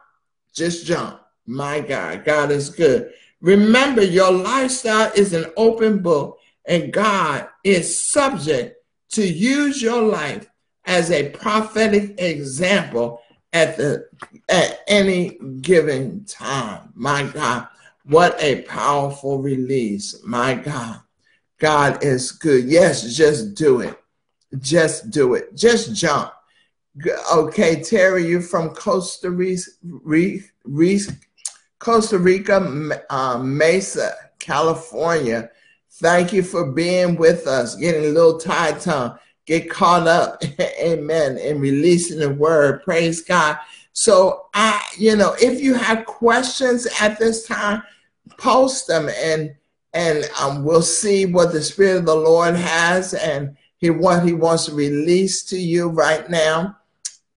just 0.55 0.85
jump. 0.87 1.21
My 1.47 1.81
God, 1.81 2.25
God 2.25 2.51
is 2.51 2.71
good. 2.71 3.13
Remember, 3.41 4.03
your 4.03 4.31
lifestyle 4.31 5.11
is 5.15 5.33
an 5.33 5.47
open 5.57 6.01
book, 6.01 6.39
and 6.67 6.93
God 6.93 7.49
is 7.65 8.11
subject 8.11 8.77
to 9.13 9.27
use 9.27 9.81
your 9.81 10.03
life 10.03 10.50
as 10.87 11.11
a 11.11 11.31
prophetic 11.31 12.21
example 12.21 13.23
at 13.53 13.77
the 13.77 14.09
at 14.49 14.81
any 14.89 15.39
given 15.61 16.25
time. 16.25 16.93
My 16.95 17.25
God, 17.25 17.69
what 18.05 18.41
a 18.41 18.63
powerful 18.63 19.39
release. 19.39 20.21
My 20.25 20.55
God. 20.55 21.01
God 21.61 22.03
is 22.03 22.33
good. 22.33 22.65
Yes, 22.65 23.15
just 23.15 23.55
do 23.55 23.81
it. 23.81 23.97
Just 24.59 25.11
do 25.11 25.35
it. 25.35 25.55
Just 25.55 25.95
jump. 25.95 26.33
Okay, 27.33 27.83
Terry, 27.83 28.27
you're 28.27 28.41
from 28.41 28.71
Costa 28.71 29.31
Rica, 29.31 29.63
Costa 31.79 32.19
Rica, 32.19 33.01
uh, 33.11 33.39
Mesa, 33.39 34.15
California. 34.39 35.51
Thank 35.93 36.33
you 36.33 36.43
for 36.43 36.73
being 36.73 37.17
with 37.17 37.47
us, 37.47 37.77
getting 37.77 38.07
a 38.07 38.09
little 38.09 38.39
tied 38.39 38.81
tongue. 38.81 39.19
Get 39.47 39.71
caught 39.71 40.07
up, 40.07 40.43
amen, 40.61 41.39
and 41.39 41.61
releasing 41.61 42.19
the 42.19 42.31
word. 42.31 42.83
Praise 42.85 43.23
God. 43.23 43.59
So, 43.93 44.47
I, 44.55 44.83
you 44.97 45.17
know, 45.17 45.35
if 45.41 45.61
you 45.61 45.75
have 45.75 46.07
questions 46.07 46.87
at 47.01 47.19
this 47.19 47.47
time, 47.47 47.83
post 48.39 48.87
them 48.87 49.09
and 49.23 49.55
and 49.93 50.31
um, 50.41 50.65
we'll 50.65 50.83
see 50.83 51.27
what 51.27 51.53
the 51.53 51.61
Spirit 51.61 51.99
of 51.99 52.07
the 52.07 52.15
Lord 52.15 52.55
has 52.55 53.13
and 53.15 53.57
he 53.79 53.91
what 53.91 54.25
he 54.25 54.33
wants 54.33 54.67
to 54.67 54.75
release 54.75 55.43
to 55.45 55.59
you 55.59 55.89
right 55.89 56.29
now. 56.31 56.77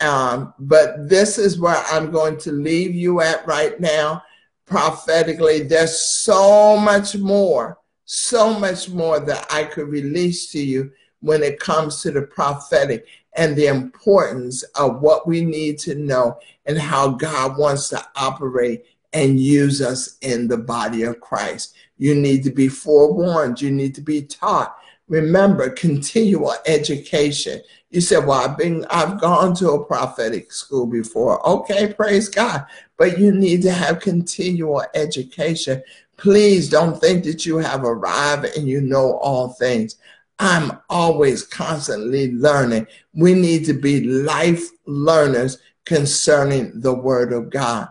Um, 0.02 0.54
but 0.60 1.10
this 1.10 1.38
is 1.38 1.60
where 1.60 1.82
I'm 1.92 2.12
going 2.12 2.38
to 2.39 2.52
leave 2.52 2.94
you 2.94 3.22
at 3.22 3.48
right 3.48 3.80
now 3.80 4.22
prophetically. 4.66 5.62
There's 5.62 6.00
so 6.00 6.78
much 6.78 7.16
more, 7.16 7.80
so 8.06 8.60
much 8.60 8.89
more 8.89 9.20
that 9.20 9.48
I 9.52 9.63
could 9.63 9.88
release 9.88 10.52
to 10.52 10.60
you 10.60 10.92
when 11.24 11.42
it 11.42 11.60
comes 11.60 12.02
to 12.02 12.12
the 12.12 12.22
prophetic 12.22 13.08
and 13.36 13.56
the 13.56 13.66
importance 13.66 14.62
of 14.76 15.02
what 15.02 15.28
we 15.28 15.44
need 15.44 15.80
to 15.80 15.96
know 15.96 16.38
and 16.66 16.78
how 16.78 17.10
God 17.10 17.58
wants 17.58 17.90
to 17.90 18.06
operate 18.16 18.86
and 19.14 19.40
use 19.40 19.82
us 19.82 20.18
in 20.22 20.48
the 20.48 20.58
body 20.58 21.04
of 21.04 21.20
Christ. 21.20 21.76
You 21.98 22.14
need 22.14 22.44
to 22.44 22.52
be 22.52 22.68
forewarned, 22.68 23.62
you 23.62 23.72
need 23.72 23.96
to 23.96 24.02
be 24.02 24.24
taught, 24.24 24.76
Remember, 25.10 25.70
continual 25.70 26.56
education. 26.66 27.62
You 27.92 28.02
said, 28.02 28.26
Well, 28.26 28.40
I've 28.40 28.58
been 28.58 28.86
I've 28.90 29.20
gone 29.20 29.54
to 29.56 29.72
a 29.72 29.86
prophetic 29.86 30.52
school 30.52 30.88
before. 30.88 31.46
Okay, 31.48 31.94
praise 31.94 32.30
God. 32.30 32.66
But 32.98 33.20
you 33.20 33.32
need 33.32 33.62
to 33.64 33.72
have 33.72 34.00
continual 34.00 34.84
education. 34.96 35.84
Please 36.16 36.70
don't 36.70 37.00
think 37.00 37.26
that 37.26 37.46
you 37.46 37.58
have 37.58 37.84
arrived 37.84 38.46
and 38.58 38.68
you 38.68 38.80
know 38.82 39.18
all 39.18 39.50
things. 39.50 39.98
I'm 40.39 40.80
always 40.89 41.43
constantly 41.43 42.32
learning. 42.34 42.88
We 43.13 43.34
need 43.34 43.65
to 43.65 43.74
be 43.74 44.04
life 44.04 44.67
learners 44.86 45.60
concerning 45.86 46.80
the 46.82 46.93
word 46.93 47.34
of 47.34 47.50
God. 47.50 47.88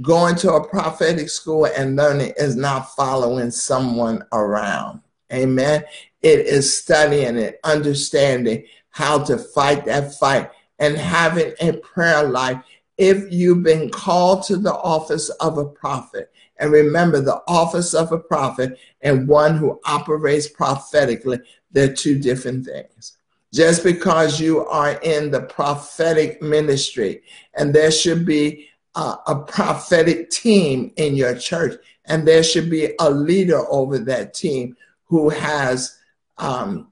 Going 0.00 0.36
to 0.36 0.54
a 0.54 0.66
prophetic 0.66 1.28
school 1.28 1.66
and 1.66 1.96
learning 1.96 2.32
is 2.38 2.56
not 2.56 2.94
following 2.94 3.50
someone 3.50 4.24
around. 4.32 5.00
Amen. 5.32 5.84
It 6.22 6.40
is 6.40 6.78
studying 6.78 7.38
and 7.38 7.54
understanding 7.64 8.64
how 8.90 9.24
to 9.24 9.36
fight 9.38 9.84
that 9.86 10.14
fight 10.14 10.50
and 10.78 10.96
having 10.96 11.52
a 11.60 11.72
prayer 11.78 12.24
life. 12.24 12.62
If 12.96 13.32
you've 13.32 13.62
been 13.62 13.90
called 13.90 14.44
to 14.44 14.56
the 14.56 14.74
office 14.74 15.28
of 15.28 15.58
a 15.58 15.64
prophet, 15.64 16.30
and 16.58 16.70
remember 16.70 17.20
the 17.20 17.42
office 17.48 17.92
of 17.92 18.12
a 18.12 18.18
prophet 18.18 18.78
and 19.00 19.26
one 19.26 19.56
who 19.56 19.80
operates 19.84 20.46
prophetically, 20.46 21.40
they're 21.72 21.92
two 21.92 22.18
different 22.18 22.66
things. 22.66 23.16
Just 23.52 23.84
because 23.84 24.40
you 24.40 24.64
are 24.66 24.92
in 25.02 25.30
the 25.30 25.42
prophetic 25.42 26.40
ministry, 26.40 27.22
and 27.54 27.74
there 27.74 27.90
should 27.90 28.24
be 28.24 28.68
a, 28.94 29.16
a 29.26 29.44
prophetic 29.46 30.30
team 30.30 30.92
in 30.96 31.14
your 31.14 31.36
church, 31.36 31.74
and 32.06 32.26
there 32.26 32.42
should 32.42 32.70
be 32.70 32.94
a 32.98 33.10
leader 33.10 33.60
over 33.70 33.98
that 33.98 34.32
team 34.34 34.76
who 35.04 35.28
has 35.28 35.98
um, 36.38 36.88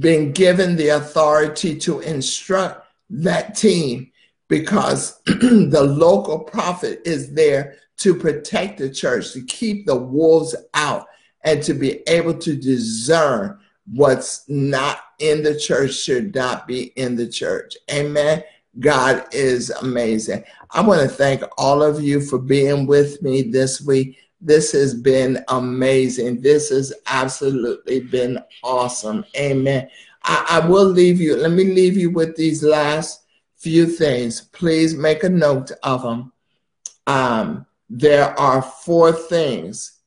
been 0.00 0.32
given 0.32 0.76
the 0.76 0.88
authority 0.88 1.78
to 1.78 2.00
instruct 2.00 2.86
that 3.08 3.54
team 3.54 4.10
because 4.48 5.20
the 5.26 5.82
local 5.82 6.40
prophet 6.40 7.00
is 7.04 7.32
there 7.32 7.76
to 7.98 8.14
protect 8.14 8.78
the 8.78 8.90
church, 8.90 9.32
to 9.32 9.42
keep 9.42 9.86
the 9.86 9.96
wolves 9.96 10.56
out, 10.74 11.06
and 11.44 11.62
to 11.62 11.74
be 11.74 12.02
able 12.08 12.34
to 12.34 12.56
discern 12.56 13.58
what's 13.86 14.48
not 14.48 15.00
in 15.18 15.42
the 15.42 15.58
church 15.58 15.94
should 15.94 16.34
not 16.34 16.66
be 16.66 16.84
in 16.96 17.16
the 17.16 17.28
church. 17.28 17.76
Amen. 17.90 18.42
God 18.78 19.26
is 19.32 19.70
amazing. 19.70 20.44
I 20.70 20.80
want 20.82 21.02
to 21.02 21.08
thank 21.08 21.42
all 21.58 21.82
of 21.82 22.00
you 22.02 22.20
for 22.20 22.38
being 22.38 22.86
with 22.86 23.20
me 23.22 23.42
this 23.42 23.80
week. 23.80 24.18
This 24.40 24.72
has 24.72 24.94
been 24.94 25.44
amazing. 25.48 26.40
This 26.40 26.70
has 26.70 26.92
absolutely 27.06 28.00
been 28.00 28.38
awesome. 28.62 29.24
Amen. 29.36 29.88
I, 30.22 30.62
I, 30.62 30.66
will 30.66 30.84
leave 30.84 31.20
you, 31.20 31.36
let 31.36 31.50
me 31.50 31.64
leave 31.64 31.96
you 31.96 32.10
with 32.10 32.36
these 32.36 32.62
last 32.62 33.24
few 33.56 33.86
things. 33.86 34.40
Please 34.40 34.94
make 34.94 35.24
a 35.24 35.28
note 35.28 35.72
of 35.82 36.02
them. 36.02 36.32
Um, 37.06 37.66
there 37.88 38.38
are 38.38 38.62
four 38.62 39.12
things, 39.12 39.98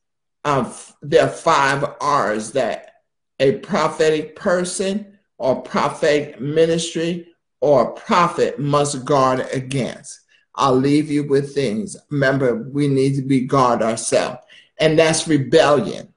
um, 0.44 0.72
there 1.02 1.24
are 1.24 1.28
five 1.28 1.84
R's 2.00 2.52
that 2.52 2.93
a 3.38 3.58
prophetic 3.58 4.36
person 4.36 5.18
or 5.38 5.62
prophetic 5.62 6.40
ministry 6.40 7.28
or 7.60 7.92
prophet 7.92 8.58
must 8.58 9.04
guard 9.04 9.46
against. 9.52 10.20
I'll 10.54 10.76
leave 10.76 11.10
you 11.10 11.26
with 11.26 11.54
things. 11.54 11.96
Remember, 12.10 12.54
we 12.54 12.86
need 12.88 13.16
to 13.16 13.22
be 13.22 13.40
guard 13.40 13.82
ourselves. 13.82 14.38
And 14.78 14.98
that's 14.98 15.26
rebellion. 15.26 16.12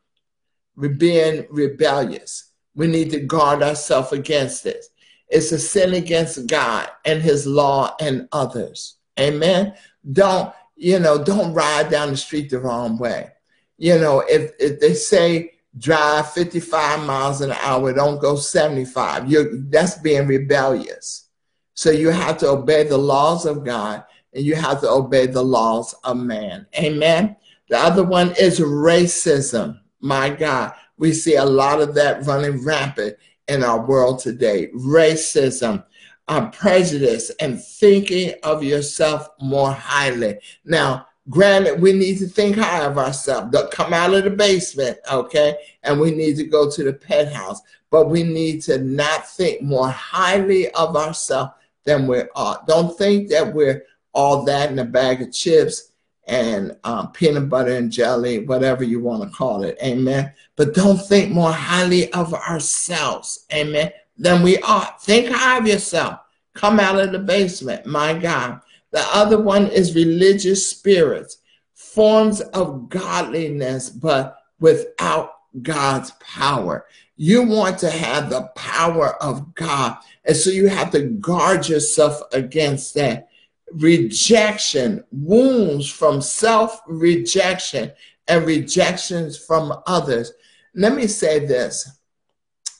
We're 0.75 0.89
being 0.89 1.47
rebellious. 1.49 2.51
We 2.75 2.87
need 2.87 3.09
to 3.11 3.19
guard 3.19 3.63
ourselves 3.63 4.11
against 4.11 4.63
this. 4.63 4.89
It's 5.27 5.51
a 5.51 5.59
sin 5.59 5.93
against 5.95 6.47
God 6.47 6.89
and 7.05 7.21
his 7.21 7.47
law 7.47 7.95
and 7.99 8.29
others. 8.31 8.97
Amen. 9.19 9.73
Don't, 10.11 10.53
you 10.75 10.99
know, 10.99 11.23
don't 11.23 11.53
ride 11.53 11.89
down 11.89 12.11
the 12.11 12.17
street 12.17 12.49
the 12.49 12.59
wrong 12.59 12.97
way. 12.97 13.31
You 13.77 13.97
know, 13.97 14.19
if, 14.19 14.51
if 14.59 14.79
they 14.79 14.93
say 14.93 15.53
drive 15.79 16.31
55 16.31 17.05
miles 17.05 17.41
an 17.41 17.51
hour, 17.51 17.93
don't 17.93 18.21
go 18.21 18.35
75. 18.35 19.29
You're, 19.29 19.57
that's 19.69 19.97
being 19.97 20.27
rebellious. 20.27 21.29
So 21.73 21.91
you 21.91 22.09
have 22.09 22.37
to 22.39 22.49
obey 22.49 22.83
the 22.83 22.97
laws 22.97 23.45
of 23.45 23.63
God 23.63 24.03
and 24.33 24.43
you 24.43 24.55
have 24.55 24.81
to 24.81 24.89
obey 24.89 25.27
the 25.27 25.43
laws 25.43 25.93
of 26.03 26.17
man. 26.17 26.65
Amen. 26.77 27.35
The 27.69 27.77
other 27.77 28.03
one 28.03 28.33
is 28.39 28.59
racism. 28.59 29.79
My 29.99 30.29
God, 30.29 30.73
we 30.97 31.13
see 31.13 31.35
a 31.35 31.45
lot 31.45 31.81
of 31.81 31.93
that 31.95 32.25
running 32.25 32.63
rampant 32.63 33.17
in 33.47 33.63
our 33.63 33.85
world 33.85 34.19
today. 34.19 34.67
Racism. 34.73 35.83
uh, 36.27 36.49
prejudice 36.49 37.31
and 37.39 37.63
thinking 37.63 38.33
of 38.43 38.63
yourself 38.63 39.29
more 39.39 39.71
highly. 39.71 40.39
Now, 40.65 41.07
granted, 41.29 41.81
we 41.81 41.93
need 41.93 42.17
to 42.19 42.27
think 42.27 42.57
high 42.57 42.83
of 42.83 42.97
ourselves. 42.97 43.55
Come 43.71 43.93
out 43.93 44.13
of 44.13 44.23
the 44.23 44.29
basement, 44.29 44.97
okay? 45.11 45.57
And 45.83 45.99
we 45.99 46.11
need 46.11 46.37
to 46.37 46.43
go 46.43 46.69
to 46.69 46.83
the 46.83 46.93
penthouse. 46.93 47.61
But 47.89 48.09
we 48.09 48.23
need 48.23 48.61
to 48.63 48.79
not 48.79 49.27
think 49.29 49.61
more 49.61 49.89
highly 49.89 50.69
of 50.71 50.95
ourselves 50.95 51.53
than 51.85 52.05
we 52.05 52.23
are. 52.35 52.61
Don't 52.67 52.97
think 52.97 53.29
that 53.29 53.53
we're 53.53 53.83
all 54.13 54.43
that 54.43 54.71
in 54.71 54.79
a 54.79 54.85
bag 54.85 55.21
of 55.21 55.31
chips 55.31 55.91
and 56.27 56.75
um, 56.83 57.11
peanut 57.13 57.47
butter 57.47 57.75
and 57.75 57.91
jelly, 57.91 58.39
whatever 58.39 58.83
you 58.83 58.99
want 58.99 59.23
to 59.23 59.35
call 59.35 59.63
it. 59.63 59.77
Amen. 59.81 60.33
But 60.57 60.73
don't 60.73 60.97
think 60.97 61.31
more 61.31 61.51
highly 61.51 62.11
of 62.11 62.33
ourselves. 62.33 63.45
Amen. 63.53 63.91
Than 64.17 64.43
we 64.43 64.57
are. 64.59 64.93
Think 64.99 65.29
high 65.29 65.59
of 65.59 65.67
yourself. 65.67 66.19
Come 66.53 66.79
out 66.79 66.99
of 66.99 67.11
the 67.11 67.19
basement. 67.19 67.85
My 67.85 68.13
God. 68.13 68.59
The 68.91 69.05
other 69.13 69.39
one 69.39 69.67
is 69.67 69.95
religious 69.95 70.69
spirits, 70.69 71.37
forms 71.73 72.41
of 72.41 72.89
godliness, 72.89 73.89
but 73.89 74.37
without 74.59 75.31
God's 75.61 76.11
power. 76.19 76.85
You 77.15 77.43
want 77.43 77.79
to 77.79 77.89
have 77.89 78.29
the 78.29 78.43
power 78.55 79.21
of 79.21 79.55
God. 79.55 79.97
And 80.25 80.35
so 80.35 80.49
you 80.49 80.67
have 80.67 80.91
to 80.91 81.01
guard 81.01 81.67
yourself 81.67 82.21
against 82.31 82.93
that 82.95 83.29
rejection, 83.73 85.03
wounds 85.11 85.89
from 85.89 86.21
self 86.21 86.81
rejection, 86.87 87.91
and 88.27 88.45
rejections 88.45 89.37
from 89.37 89.73
others. 89.87 90.31
Let 90.75 90.93
me 90.93 91.07
say 91.07 91.45
this 91.45 91.89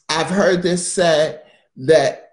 I've 0.10 0.30
heard 0.30 0.62
this 0.62 0.92
said 0.92 1.44
that 1.78 2.27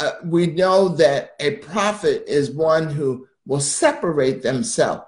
uh, 0.00 0.12
we 0.24 0.46
know 0.46 0.88
that 0.88 1.34
a 1.40 1.56
prophet 1.56 2.24
is 2.26 2.50
one 2.50 2.88
who 2.88 3.28
will 3.46 3.60
separate 3.60 4.42
themselves. 4.42 5.02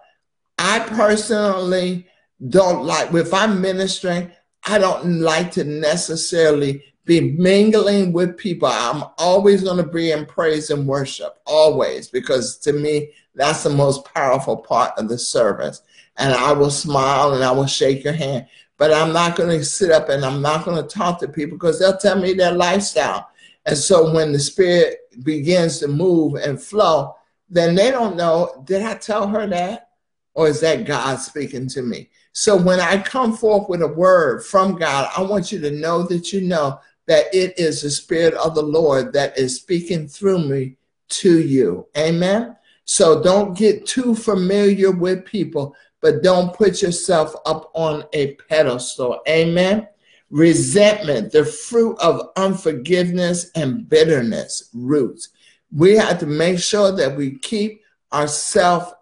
I 0.59 0.81
personally 0.81 2.07
don't 2.49 2.85
like, 2.85 3.13
if 3.15 3.33
I'm 3.33 3.61
ministering, 3.61 4.31
I 4.65 4.79
don't 4.79 5.21
like 5.21 5.51
to 5.53 5.65
necessarily 5.65 6.85
be 7.05 7.33
mingling 7.33 8.13
with 8.13 8.37
people. 8.37 8.69
I'm 8.69 9.05
always 9.19 9.65
going 9.65 9.79
to 9.79 9.91
be 9.91 10.13
in 10.13 10.27
praise 10.27 10.71
and 10.71 10.87
worship, 10.87 11.39
always, 11.47 12.09
because 12.09 12.59
to 12.59 12.73
me, 12.73 13.13
that's 13.35 13.65
the 13.65 13.71
most 13.71 14.05
powerful 14.15 14.59
part 14.59 14.93
of 14.99 15.09
the 15.09 15.19
service. 15.19 15.83
And 16.19 16.33
I 16.33 16.53
will 16.53 16.71
smile 16.71 17.33
and 17.35 17.43
I 17.43 17.51
will 17.51 17.67
shake 17.67 18.05
your 18.05 18.13
hand, 18.13 18.47
but 18.77 18.93
I'm 18.93 19.13
not 19.13 19.37
going 19.37 19.59
to 19.59 19.65
sit 19.65 19.91
up 19.91 20.11
and 20.11 20.25
I'm 20.25 20.43
not 20.43 20.65
going 20.65 20.77
to 20.81 20.89
talk 20.89 21.19
to 21.21 21.29
people 21.29 21.57
because 21.57 21.81
they'll 21.81 21.97
tell 21.97 22.21
me 22.21 22.35
their 22.35 22.53
lifestyle. 22.53 23.31
And 23.67 23.77
so 23.77 24.13
when 24.13 24.33
the 24.33 24.39
spirit 24.39 24.99
begins 25.23 25.79
to 25.79 25.89
move 25.89 26.35
and 26.35 26.61
flow, 26.61 27.15
then 27.49 27.75
they 27.75 27.91
don't 27.91 28.17
know, 28.17 28.63
did 28.65 28.83
I 28.83 28.95
tell 28.95 29.29
her 29.29 29.47
that? 29.47 29.91
Or 30.35 30.49
is 30.49 30.61
that 30.61 30.87
God 30.87 31.17
speaking 31.17 31.69
to 31.69 31.83
me? 31.83 32.09
So 32.33 32.57
when 32.57 32.81
I 32.81 33.01
come 33.01 33.37
forth 33.37 33.69
with 33.69 33.83
a 33.83 33.89
word 33.89 34.45
from 34.45 34.77
God, 34.77 35.11
I 35.17 35.23
want 35.23 35.53
you 35.53 35.61
to 35.61 35.71
know 35.71 36.03
that 36.05 36.33
you 36.33 36.41
know 36.41 36.81
that 37.07 37.27
it 37.35 37.59
is 37.59 37.83
the 37.83 37.91
Spirit 37.91 38.35
of 38.35 38.55
the 38.55 38.63
Lord 38.63 39.13
that 39.13 39.37
is 39.37 39.57
speaking 39.57 40.09
through 40.09 40.47
me 40.49 40.77
to 41.09 41.41
you. 41.41 41.87
Amen. 41.97 42.57
So 42.85 43.23
don't 43.23 43.57
get 43.57 43.87
too 43.87 44.15
familiar 44.15 44.91
with 44.91 45.27
people, 45.27 45.77
but 46.01 46.23
don't 46.23 46.55
put 46.55 46.81
yourself 46.81 47.35
up 47.45 47.71
on 47.75 48.05
a 48.15 48.35
pedestal. 48.35 49.21
Amen. 49.29 49.87
Resentment, 50.33 51.31
the 51.31 51.45
fruit 51.45 51.97
of 52.01 52.31
unforgiveness 52.37 53.51
and 53.55 53.87
bitterness 53.87 54.71
roots. 54.73 55.29
We 55.71 55.95
have 55.97 56.19
to 56.21 56.27
make 56.27 56.59
sure 56.59 56.91
that 56.91 57.17
we 57.17 57.39
keep 57.39 57.83
ourselves 58.13 58.93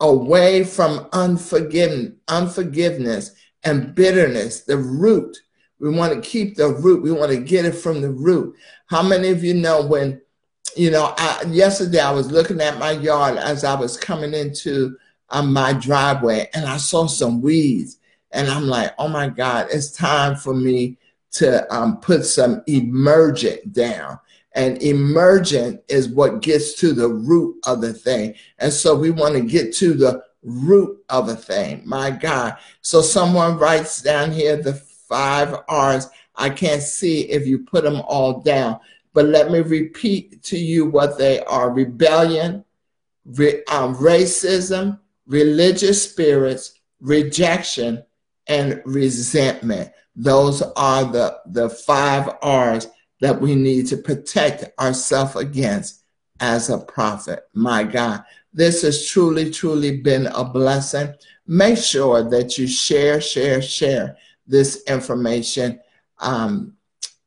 away 0.00 0.62
from 0.62 1.08
unforgiven, 1.12 2.16
unforgiveness 2.28 3.32
and 3.64 3.96
bitterness, 3.96 4.62
the 4.62 4.76
root. 4.76 5.36
We 5.80 5.90
want 5.90 6.14
to 6.14 6.28
keep 6.28 6.56
the 6.56 6.68
root. 6.68 7.02
We 7.02 7.10
want 7.10 7.32
to 7.32 7.40
get 7.40 7.64
it 7.64 7.74
from 7.74 8.00
the 8.00 8.10
root. 8.10 8.54
How 8.86 9.02
many 9.02 9.30
of 9.30 9.42
you 9.42 9.54
know 9.54 9.84
when, 9.84 10.22
you 10.76 10.92
know, 10.92 11.14
I, 11.18 11.42
yesterday 11.48 11.98
I 11.98 12.12
was 12.12 12.30
looking 12.30 12.60
at 12.60 12.78
my 12.78 12.92
yard 12.92 13.38
as 13.38 13.64
I 13.64 13.74
was 13.74 13.96
coming 13.96 14.34
into 14.34 14.96
um, 15.30 15.52
my 15.52 15.72
driveway 15.72 16.48
and 16.54 16.64
I 16.64 16.76
saw 16.76 17.06
some 17.06 17.42
weeds. 17.42 17.98
And 18.32 18.48
I'm 18.48 18.66
like, 18.66 18.94
oh 18.98 19.08
my 19.08 19.28
God, 19.28 19.68
it's 19.72 19.90
time 19.90 20.36
for 20.36 20.54
me 20.54 20.98
to 21.32 21.72
um, 21.74 21.98
put 21.98 22.24
some 22.24 22.62
emergent 22.66 23.72
down. 23.72 24.18
And 24.54 24.82
emergent 24.82 25.82
is 25.88 26.08
what 26.08 26.40
gets 26.40 26.74
to 26.80 26.92
the 26.92 27.08
root 27.08 27.56
of 27.66 27.82
the 27.82 27.92
thing. 27.92 28.34
And 28.58 28.72
so 28.72 28.94
we 28.94 29.10
want 29.10 29.34
to 29.34 29.42
get 29.42 29.74
to 29.76 29.92
the 29.92 30.22
root 30.42 31.04
of 31.10 31.28
a 31.28 31.34
thing. 31.34 31.82
My 31.84 32.10
God. 32.10 32.56
So 32.80 33.02
someone 33.02 33.58
writes 33.58 34.00
down 34.00 34.32
here 34.32 34.56
the 34.56 34.74
five 34.74 35.54
R's. 35.68 36.08
I 36.36 36.50
can't 36.50 36.82
see 36.82 37.22
if 37.22 37.46
you 37.46 37.60
put 37.60 37.84
them 37.84 38.02
all 38.06 38.40
down, 38.40 38.78
but 39.12 39.26
let 39.26 39.50
me 39.50 39.60
repeat 39.60 40.42
to 40.44 40.58
you 40.58 40.86
what 40.86 41.18
they 41.18 41.40
are 41.44 41.70
rebellion, 41.70 42.64
re, 43.24 43.62
um, 43.70 43.94
racism, 43.96 45.00
religious 45.26 46.10
spirits, 46.10 46.80
rejection, 47.00 48.04
and 48.48 48.80
resentment. 48.84 49.90
Those 50.14 50.62
are 50.62 51.04
the, 51.04 51.38
the 51.46 51.68
five 51.68 52.28
R's 52.42 52.88
that 53.20 53.40
we 53.40 53.54
need 53.54 53.86
to 53.88 53.96
protect 53.96 54.78
ourselves 54.80 55.36
against 55.36 56.04
as 56.40 56.70
a 56.70 56.78
prophet. 56.78 57.48
My 57.54 57.82
God, 57.82 58.24
this 58.52 58.82
has 58.82 59.06
truly, 59.06 59.50
truly 59.50 59.98
been 59.98 60.26
a 60.28 60.44
blessing. 60.44 61.14
Make 61.46 61.78
sure 61.78 62.28
that 62.28 62.58
you 62.58 62.66
share, 62.66 63.20
share, 63.20 63.62
share 63.62 64.16
this 64.46 64.82
information 64.84 65.80
um, 66.18 66.74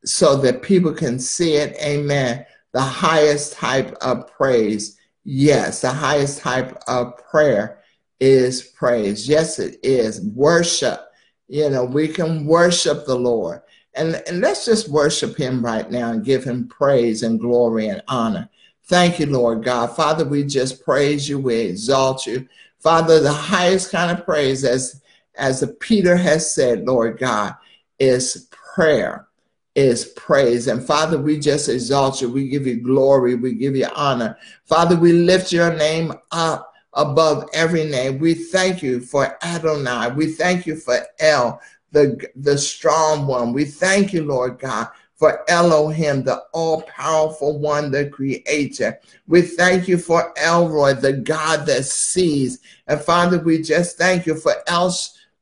so 0.04 0.36
that 0.36 0.62
people 0.62 0.92
can 0.92 1.18
see 1.18 1.54
it. 1.54 1.76
Amen. 1.82 2.44
The 2.72 2.80
highest 2.80 3.54
type 3.54 3.96
of 4.00 4.26
praise. 4.32 4.98
Yes, 5.24 5.80
the 5.80 5.90
highest 5.90 6.38
type 6.38 6.78
of 6.86 7.16
prayer 7.30 7.82
is 8.20 8.62
praise. 8.62 9.28
Yes, 9.28 9.58
it 9.58 9.78
is. 9.82 10.20
Worship. 10.20 11.09
You 11.50 11.68
know, 11.68 11.84
we 11.84 12.06
can 12.06 12.46
worship 12.46 13.06
the 13.06 13.16
Lord. 13.16 13.62
And, 13.94 14.22
and 14.28 14.40
let's 14.40 14.64
just 14.64 14.88
worship 14.88 15.36
him 15.36 15.64
right 15.64 15.90
now 15.90 16.12
and 16.12 16.24
give 16.24 16.44
him 16.44 16.68
praise 16.68 17.24
and 17.24 17.40
glory 17.40 17.88
and 17.88 18.02
honor. 18.06 18.48
Thank 18.84 19.18
you, 19.18 19.26
Lord 19.26 19.64
God. 19.64 19.88
Father, 19.96 20.24
we 20.24 20.44
just 20.44 20.84
praise 20.84 21.28
you. 21.28 21.40
We 21.40 21.56
exalt 21.56 22.24
you. 22.24 22.48
Father, 22.78 23.18
the 23.18 23.32
highest 23.32 23.90
kind 23.90 24.16
of 24.16 24.24
praise, 24.24 24.64
as, 24.64 25.02
as 25.34 25.68
Peter 25.80 26.16
has 26.16 26.54
said, 26.54 26.86
Lord 26.86 27.18
God, 27.18 27.56
is 27.98 28.48
prayer, 28.52 29.26
is 29.74 30.04
praise. 30.16 30.68
And 30.68 30.80
Father, 30.80 31.18
we 31.18 31.40
just 31.40 31.68
exalt 31.68 32.22
you. 32.22 32.30
We 32.30 32.48
give 32.48 32.68
you 32.68 32.80
glory. 32.80 33.34
We 33.34 33.54
give 33.54 33.74
you 33.74 33.88
honor. 33.96 34.38
Father, 34.66 34.94
we 34.94 35.12
lift 35.12 35.52
your 35.52 35.74
name 35.74 36.12
up 36.30 36.69
above 36.94 37.48
every 37.54 37.84
name. 37.84 38.18
We 38.18 38.34
thank 38.34 38.82
you 38.82 39.00
for 39.00 39.36
Adonai. 39.44 40.08
We 40.12 40.32
thank 40.32 40.66
you 40.66 40.76
for 40.76 40.98
El 41.18 41.60
the, 41.92 42.28
the 42.36 42.56
strong 42.56 43.26
one. 43.26 43.52
We 43.52 43.64
thank 43.64 44.12
you, 44.12 44.24
Lord 44.24 44.58
God, 44.58 44.88
for 45.16 45.44
Elohim, 45.50 46.22
the 46.22 46.42
all 46.52 46.82
powerful 46.82 47.58
one, 47.58 47.90
the 47.90 48.08
creator. 48.08 48.98
We 49.26 49.42
thank 49.42 49.88
you 49.88 49.98
for 49.98 50.32
El 50.38 50.68
Roi, 50.68 50.94
the 50.94 51.12
God 51.12 51.66
that 51.66 51.84
sees. 51.84 52.60
And 52.86 53.00
Father, 53.00 53.38
we 53.38 53.60
just 53.60 53.98
thank 53.98 54.26
you 54.26 54.34
for 54.34 54.54
El, 54.66 54.94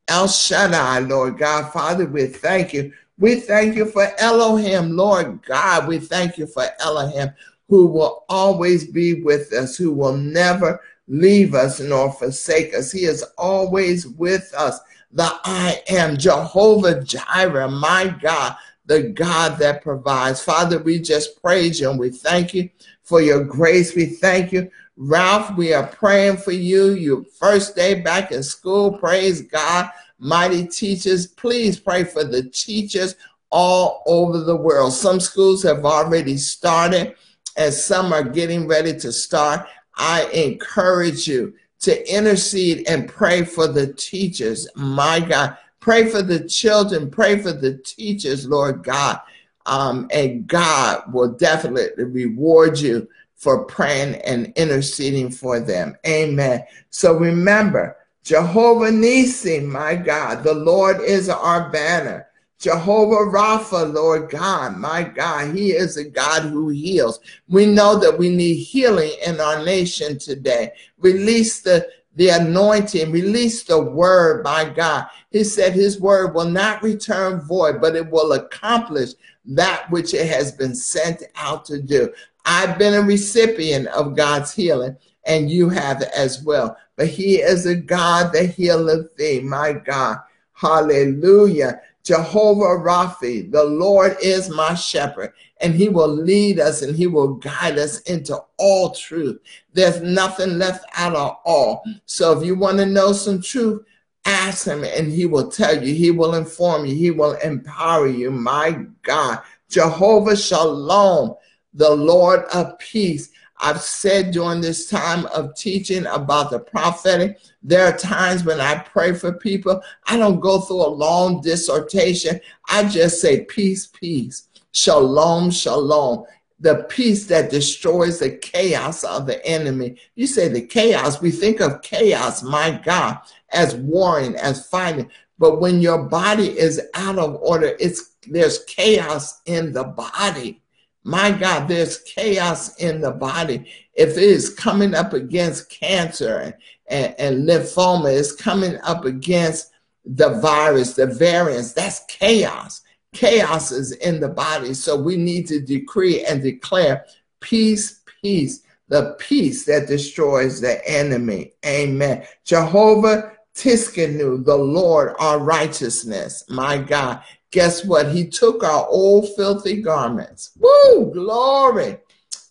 El 0.09 0.29
Shaddai, 0.29 1.01
Lord 1.01 1.39
God. 1.39 1.73
Father, 1.73 2.07
we 2.07 2.27
thank 2.27 2.73
you. 2.73 2.93
We 3.19 3.37
thank 3.37 3.75
you 3.75 3.87
for 3.87 4.09
Elohim, 4.19 4.97
Lord 4.97 5.43
God. 5.45 5.89
We 5.89 5.99
thank 5.99 6.39
you 6.39 6.47
for 6.47 6.65
Elohim, 6.81 7.31
who 7.69 7.87
will 7.87 8.25
always 8.29 8.87
be 8.87 9.23
with 9.23 9.53
us, 9.53 9.77
who 9.77 9.93
will 9.93 10.17
never 10.17 10.81
leave 11.09 11.55
us 11.55 11.81
nor 11.81 12.13
forsake 12.13 12.75
us. 12.75 12.93
He 12.93 13.05
is 13.05 13.25
always 13.37 14.07
with 14.07 14.53
us 14.57 14.79
the 15.11 15.31
I 15.45 15.83
am, 15.89 16.17
Jehovah 16.17 17.03
Jireh, 17.03 17.71
my 17.71 18.15
God, 18.21 18.57
the 18.87 19.05
God 19.05 19.59
that 19.59 19.83
provides. 19.83 20.43
Father, 20.43 20.79
we 20.79 20.99
just 20.99 21.41
praise 21.43 21.81
you 21.81 21.91
and 21.91 21.99
we 21.99 22.11
thank 22.11 22.53
you 22.53 22.69
for 23.03 23.21
your 23.21 23.43
grace. 23.43 23.95
We 23.95 24.07
thank 24.07 24.53
you. 24.53 24.71
Ralph, 24.97 25.57
we 25.57 25.73
are 25.73 25.87
praying 25.87 26.39
for 26.39 26.53
you. 26.53 26.91
Your 26.91 27.25
first 27.25 27.75
day 27.75 28.01
back 28.01 28.33
in 28.33 28.43
school. 28.43 28.99
Praise 28.99 29.43
God. 29.43 29.91
Mighty 30.19 30.67
teachers, 30.67 31.27
please 31.27 31.79
pray 31.79 32.05
for 32.05 32.25
the 32.25 32.43
teachers 32.51 33.15
all 33.51 34.03
over 34.07 34.41
the 34.41 34.57
world. 34.57 34.93
Some 34.93 35.21
schools 35.21 35.63
have 35.63 35.85
already 35.85 36.37
started 36.37 37.15
and 37.57 37.73
some 37.73 38.13
are 38.13 38.25
getting 38.25 38.67
ready 38.67 38.99
to 38.99 39.13
start. 39.13 39.67
I 39.99 40.25
encourage 40.31 41.27
you 41.29 41.55
to 41.81 42.15
intercede 42.15 42.89
and 42.89 43.09
pray 43.09 43.45
for 43.45 43.69
the 43.69 43.93
teachers. 43.93 44.69
My 44.75 45.21
God, 45.21 45.57
pray 45.81 46.09
for 46.09 46.23
the 46.23 46.49
children, 46.49 47.11
pray 47.11 47.39
for 47.39 47.53
the 47.53 47.79
teachers, 47.79 48.49
Lord 48.49 48.83
God. 48.83 49.21
Um, 49.67 50.09
and 50.13 50.47
God 50.47 51.13
will 51.13 51.33
definitely 51.33 52.05
reward 52.05 52.79
you 52.79 53.09
for 53.37 53.65
praying 53.65 54.17
and 54.23 54.53
interceding 54.57 55.31
for 55.31 55.61
them. 55.61 55.97
Amen. 56.07 56.65
So 56.91 57.17
remember, 57.17 57.97
Jehovah 58.25 58.91
Nissi, 58.91 59.65
my 59.65 59.95
God, 59.95 60.43
the 60.43 60.55
Lord 60.55 61.01
is 61.01 61.29
our 61.29 61.71
banner. 61.71 62.28
Jehovah 62.59 63.31
Rapha, 63.31 63.93
Lord 63.93 64.31
God, 64.31 64.77
my 64.77 65.05
God, 65.05 65.55
He 65.55 65.71
is 65.71 65.97
a 65.97 66.05
God 66.05 66.43
who 66.43 66.71
heals. 66.71 67.21
We 67.49 67.67
know 67.67 67.97
that 68.01 68.19
we 68.19 68.35
need 68.35 68.57
healing 68.57 69.13
in 69.25 69.41
our 69.41 69.65
nation 69.65 70.19
today. 70.19 70.73
Release 70.99 71.61
the, 71.61 71.89
the 72.17 72.31
anointing, 72.31 73.13
release 73.13 73.63
the 73.63 73.81
word, 73.81 74.43
my 74.43 74.65
God. 74.65 75.07
He 75.31 75.45
said 75.45 75.73
His 75.73 76.01
word 76.01 76.35
will 76.35 76.51
not 76.51 76.83
return 76.83 77.41
void, 77.43 77.81
but 77.81 77.95
it 77.95 78.11
will 78.11 78.33
accomplish 78.33 79.11
that 79.45 79.89
which 79.91 80.13
it 80.13 80.27
has 80.27 80.51
been 80.51 80.75
sent 80.75 81.23
out 81.37 81.65
to 81.67 81.81
do. 81.81 82.13
I've 82.45 82.77
been 82.77 82.95
a 82.95 83.03
recipient 83.03 83.87
of 83.89 84.17
God's 84.17 84.53
healing, 84.53 84.97
and 85.27 85.49
you 85.49 85.69
have 85.69 86.03
as 86.03 86.43
well. 86.43 86.77
But 86.97 87.07
He 87.07 87.37
is 87.37 87.67
a 87.67 87.77
God 87.77 88.33
that 88.33 88.47
healeth 88.47 89.15
thee, 89.17 89.41
my 89.41 89.75
God. 89.75 90.19
Hallelujah. 90.55 91.81
Jehovah 92.09 92.83
Rapha, 92.83 93.53
the 93.53 93.65
Lord 93.65 94.17
is 94.23 94.49
my 94.49 94.73
shepherd, 94.73 95.35
and 95.61 95.75
he 95.75 95.91
will 95.91 96.09
lead 96.09 96.59
us 96.59 96.81
and 96.81 96.97
he 96.97 97.07
will 97.07 97.35
guide 97.35 97.79
us 97.79 98.01
into 98.01 98.39
all 98.57 98.93
truth. 98.93 99.39
There's 99.75 100.01
nothing 100.01 100.57
left 100.57 100.87
out 100.97 101.15
of 101.15 101.37
all. 101.45 101.85
So 102.07 102.33
if 102.33 102.47
you 102.47 102.55
want 102.55 102.79
to 102.79 102.87
know 102.87 103.13
some 103.13 103.43
truth, 103.43 103.85
ask 104.25 104.67
him 104.67 104.85
and 104.85 105.13
he 105.13 105.27
will 105.27 105.51
tell 105.51 105.85
you, 105.85 105.93
he 105.93 106.11
will 106.11 106.35
inform 106.35 106.87
you, 106.87 106.95
he 106.95 107.11
will 107.11 107.35
empower 107.45 108.07
you. 108.07 108.31
My 108.31 108.87
God, 109.03 109.41
Jehovah 109.69 110.35
Shalom, 110.35 111.35
the 111.75 111.91
Lord 111.91 112.45
of 112.55 112.79
peace. 112.79 113.29
I've 113.61 113.81
said 113.81 114.31
during 114.31 114.61
this 114.61 114.89
time 114.89 115.27
of 115.27 115.55
teaching 115.55 116.07
about 116.07 116.51
the 116.51 116.61
prophetic, 116.61 117.39
there 117.63 117.87
are 117.87 117.97
times 117.97 118.45
when 118.45 118.61
I 118.61 118.79
pray 118.79 119.13
for 119.13 119.33
people, 119.33 119.83
I 120.07 120.17
don't 120.17 120.41
go 120.41 120.61
through 120.61 120.87
a 120.87 120.89
long 120.89 121.41
dissertation. 121.41 122.41
I 122.69 122.85
just 122.85 123.21
say, 123.21 123.45
peace, 123.45 123.89
peace, 123.89 124.49
shalom, 124.73 125.51
shalom. 125.51 126.25
The 126.61 126.87
peace 126.89 127.27
that 127.27 127.51
destroys 127.51 128.19
the 128.19 128.31
chaos 128.31 129.05
of 129.05 129.27
the 129.27 129.45
enemy. 129.47 129.99
You 130.17 130.27
say 130.27 130.49
the 130.49 130.63
chaos, 130.63 131.21
we 131.21 131.31
think 131.31 131.61
of 131.61 131.83
chaos, 131.83 132.43
my 132.43 132.81
God, 132.85 133.19
as 133.53 133.77
warring, 133.77 134.35
as 134.37 134.67
fighting. 134.67 135.11
But 135.39 135.61
when 135.61 135.81
your 135.81 136.05
body 136.05 136.59
is 136.59 136.81
out 136.95 137.19
of 137.19 137.37
order, 137.41 137.77
it's 137.79 138.17
there's 138.27 138.65
chaos 138.65 139.41
in 139.47 139.73
the 139.73 139.85
body. 139.85 140.61
My 141.09 141.31
God, 141.31 141.69
there's 141.69 142.03
chaos 142.03 142.77
in 142.77 143.01
the 143.01 143.13
body. 143.13 143.73
If 143.95 144.11
it 144.11 144.23
is 144.23 144.51
coming 144.51 144.95
up 144.95 145.15
against 145.15 145.71
cancer 145.71 146.39
and, 146.39 146.55
and, 146.87 147.15
and 147.19 147.49
lymphoma, 147.49 148.15
it's 148.15 148.33
coming 148.33 148.77
up 148.83 149.07
against 149.07 149.71
the 150.05 150.39
virus, 150.41 150.93
the 150.93 151.07
variants, 151.07 151.73
that's 151.73 152.05
chaos. 152.09 152.83
Chaos 153.15 153.73
is 153.73 153.93
in 153.93 154.21
the 154.21 154.29
body. 154.29 154.75
So 154.75 155.01
we 155.01 155.17
need 155.17 155.47
to 155.47 155.63
decree 155.63 156.27
and 156.27 156.43
declare 156.43 157.07
peace, 157.41 158.03
peace, 158.21 158.61
the 158.89 159.17
peace 159.19 159.65
that 159.65 159.89
destroys 159.89 160.61
the 160.61 160.87
enemy. 160.87 161.55
Amen. 161.65 162.27
Jehovah 162.45 163.33
Tsidkenu, 163.55 164.45
the 164.45 164.55
Lord, 164.55 165.15
our 165.19 165.39
righteousness. 165.39 166.45
My 166.51 166.77
God, 166.77 167.23
guess 167.51 167.85
what? 167.85 168.11
He 168.11 168.27
took 168.27 168.63
our 168.63 168.87
old 168.89 169.35
filthy 169.37 169.81
garments. 169.81 170.53
Woo, 170.59 171.11
glory. 171.13 171.99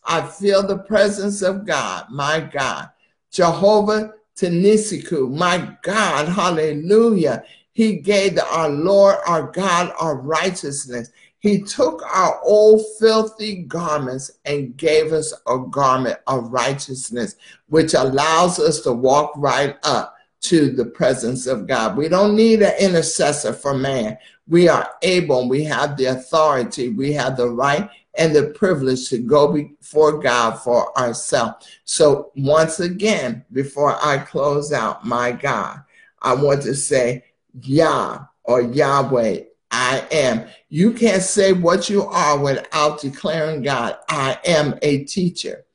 I 0.06 0.22
feel 0.22 0.66
the 0.66 0.80
presence 0.80 1.42
of 1.42 1.66
God, 1.66 2.06
my 2.10 2.40
God. 2.40 2.90
Jehovah 3.32 4.14
Tsidkenu, 4.36 5.36
my 5.36 5.76
God, 5.84 6.30
hallelujah. 6.30 7.44
He 7.74 7.98
gave 7.98 8.40
our 8.40 8.70
Lord, 8.70 9.18
our 9.28 9.52
God, 9.52 9.94
our 10.00 10.16
righteousness. 10.16 11.12
He 11.40 11.62
took 11.62 12.02
our 12.04 12.42
old 12.44 12.82
filthy 13.00 13.64
garments 13.64 14.32
and 14.46 14.76
gave 14.78 15.14
us 15.14 15.34
a 15.48 15.60
garment 15.60 16.18
of 16.26 16.52
righteousness, 16.52 17.36
which 17.68 17.94
allows 17.94 18.60
us 18.60 18.82
to 18.82 18.94
walk 18.94 19.34
right 19.36 19.78
up 19.84 20.17
to 20.42 20.70
the 20.70 20.86
presence 20.86 21.48
of 21.48 21.68
God. 21.68 21.98
We 21.98 22.10
don't 22.10 22.36
need 22.36 22.62
an 22.62 22.74
intercessor 22.80 23.54
for 23.54 23.74
man 23.74 24.18
we 24.48 24.70
are 24.70 24.90
able, 25.02 25.50
we 25.50 25.64
have 25.66 25.98
the 25.98 26.06
authority, 26.06 26.90
we 26.90 27.12
have 27.14 27.38
the 27.38 27.50
right 27.50 27.90
and 28.18 28.36
the 28.36 28.48
privilege 28.48 29.10
to 29.10 29.20
go 29.20 29.52
before 29.52 30.20
God 30.20 30.56
for 30.60 30.98
ourselves. 30.98 31.68
So, 31.84 32.32
once 32.36 32.80
again, 32.80 33.46
before 33.52 33.96
I 34.04 34.18
close 34.18 34.72
out, 34.72 35.06
my 35.06 35.32
God, 35.34 35.82
I 36.22 36.34
want 36.34 36.64
to 36.64 36.76
say, 36.76 37.26
Yah 37.62 38.26
or 38.44 38.62
Yahweh, 38.62 39.42
I 39.70 40.08
am. 40.12 40.48
You 40.70 40.94
can't 40.94 41.22
say 41.22 41.52
what 41.52 41.90
you 41.90 42.04
are 42.04 42.40
without 42.40 43.02
declaring 43.02 43.62
God, 43.62 43.98
I 44.10 44.40
am 44.46 44.80
a 44.82 45.04
teacher. 45.04 45.66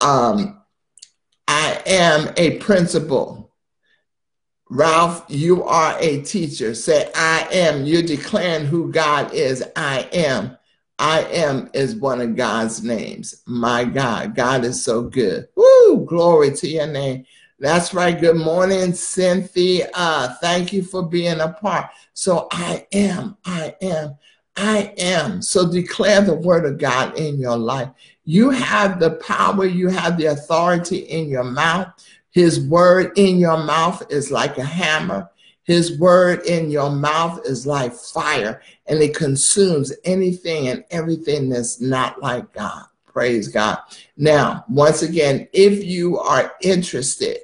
Um, 0.00 0.62
I 1.46 1.80
am 1.86 2.32
a 2.36 2.58
principal. 2.58 3.45
Ralph, 4.68 5.24
you 5.28 5.62
are 5.64 5.96
a 6.00 6.22
teacher. 6.22 6.74
Say, 6.74 7.10
I 7.14 7.46
am. 7.52 7.84
You're 7.84 8.02
declaring 8.02 8.66
who 8.66 8.90
God 8.90 9.32
is. 9.32 9.64
I 9.76 10.08
am. 10.12 10.56
I 10.98 11.22
am 11.24 11.70
is 11.74 11.94
one 11.94 12.20
of 12.20 12.36
God's 12.36 12.82
names. 12.82 13.42
My 13.46 13.84
God, 13.84 14.34
God 14.34 14.64
is 14.64 14.82
so 14.82 15.02
good. 15.02 15.46
Woo, 15.54 16.04
glory 16.06 16.52
to 16.52 16.68
your 16.68 16.86
name. 16.86 17.26
That's 17.60 17.94
right. 17.94 18.18
Good 18.18 18.36
morning, 18.36 18.92
Cynthia. 18.92 19.88
Thank 20.40 20.72
you 20.72 20.82
for 20.82 21.02
being 21.02 21.40
a 21.40 21.52
part. 21.52 21.90
So 22.14 22.48
I 22.50 22.86
am, 22.92 23.36
I 23.44 23.74
am, 23.80 24.16
I 24.56 24.94
am. 24.98 25.42
So 25.42 25.70
declare 25.70 26.22
the 26.22 26.34
word 26.34 26.64
of 26.64 26.78
God 26.78 27.18
in 27.18 27.38
your 27.38 27.56
life. 27.56 27.90
You 28.24 28.50
have 28.50 28.98
the 28.98 29.12
power, 29.12 29.64
you 29.64 29.88
have 29.88 30.16
the 30.18 30.26
authority 30.26 30.98
in 30.98 31.28
your 31.28 31.44
mouth. 31.44 31.88
His 32.36 32.60
word 32.60 33.16
in 33.16 33.38
your 33.38 33.56
mouth 33.64 34.02
is 34.10 34.30
like 34.30 34.58
a 34.58 34.62
hammer. 34.62 35.30
His 35.62 35.98
word 35.98 36.44
in 36.44 36.70
your 36.70 36.90
mouth 36.90 37.40
is 37.46 37.66
like 37.66 37.94
fire, 37.94 38.60
and 38.84 39.00
it 39.00 39.16
consumes 39.16 39.90
anything 40.04 40.68
and 40.68 40.84
everything 40.90 41.48
that's 41.48 41.80
not 41.80 42.20
like 42.20 42.52
God. 42.52 42.84
Praise 43.06 43.48
God. 43.48 43.78
Now, 44.18 44.66
once 44.68 45.00
again, 45.00 45.48
if 45.54 45.82
you 45.82 46.18
are 46.18 46.52
interested, 46.60 47.38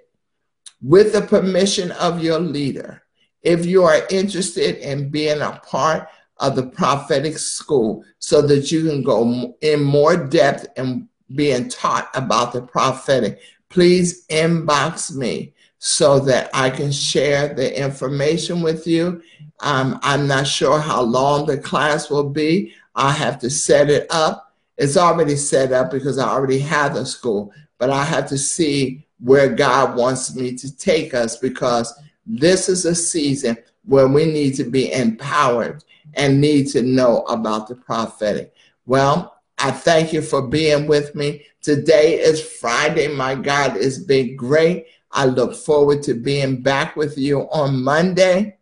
with 0.83 1.15
the 1.15 1.23
permission 1.23 1.93
of 1.93 2.23
your 2.23 2.39
leader, 2.39 3.03
if 3.41 3.65
you 3.65 3.85
are 3.85 4.07
interested 4.11 4.77
in 4.77 5.09
being 5.09 5.41
a 5.41 5.59
part 5.65 6.07
of 6.37 6.55
the 6.55 6.67
prophetic 6.67 7.39
school 7.39 8.05
so 8.19 8.43
that 8.43 8.71
you 8.71 8.87
can 8.87 9.03
go 9.03 9.57
in 9.63 9.83
more 9.83 10.19
depth 10.29 10.67
and 10.77 11.09
being 11.35 11.71
taught 11.71 12.11
about 12.15 12.53
the 12.53 12.61
prophetic, 12.61 13.41
please 13.73 14.27
inbox 14.27 15.17
me 15.17 15.55
so 15.79 16.21
that 16.21 16.51
I 16.55 16.71
can 16.71 16.93
share 16.93 17.55
the 17.55 17.77
information 17.77 18.61
with 18.61 18.87
you. 18.87 19.23
Um, 19.61 19.99
I'm 20.03 20.29
not 20.29 20.47
sure 20.47 20.79
how 20.79 21.01
long 21.01 21.47
the 21.47 21.59
class 21.59 22.11
will 22.11 22.29
be. 22.29 22.75
I 22.95 23.11
have 23.11 23.39
to 23.41 23.51
set 23.51 23.89
it 23.91 24.07
up. 24.11 24.55
It's 24.77 24.97
already 24.97 25.37
set 25.37 25.73
up 25.73 25.91
because 25.91 26.19
I 26.19 26.29
already 26.29 26.59
have 26.59 26.95
the 26.95 27.07
school, 27.07 27.53
but 27.79 27.91
I 27.91 28.05
have 28.05 28.29
to 28.29 28.39
see 28.39 29.07
where 29.19 29.49
God 29.49 29.97
wants 29.97 30.35
me 30.37 30.55
to 30.57 30.77
take 30.77 31.15
us 31.15 31.37
because 31.37 31.93
this 32.27 32.69
is 32.69 32.85
a 32.85 32.95
season 32.95 33.57
where 33.85 34.09
we 34.09 34.27
need 34.27 34.55
to 34.57 34.65
be 34.65 34.93
empowered 34.93 35.83
and 36.15 36.41
need 36.41 36.69
to 36.69 36.83
know 36.83 37.23
about 37.23 37.69
the 37.69 37.75
prophetic. 37.75 38.53
Well, 38.87 39.32
I 39.63 39.71
thank 39.71 40.13
you 40.13 40.23
for 40.23 40.43
being 40.43 40.89
with 40.89 41.15
me. 41.15 41.47
Today 41.61 42.19
is 42.19 42.43
Friday. 42.43 43.07
My 43.07 43.37
God, 43.37 43.77
it's 43.77 43.99
been 43.99 44.35
great. 44.35 44.87
I 45.13 45.27
look 45.27 45.55
forward 45.55 46.03
to 46.05 46.15
being 46.15 46.63
back 46.63 46.97
with 46.97 47.17
you 47.17 47.43
on 47.43 47.81
Monday. 47.81 48.57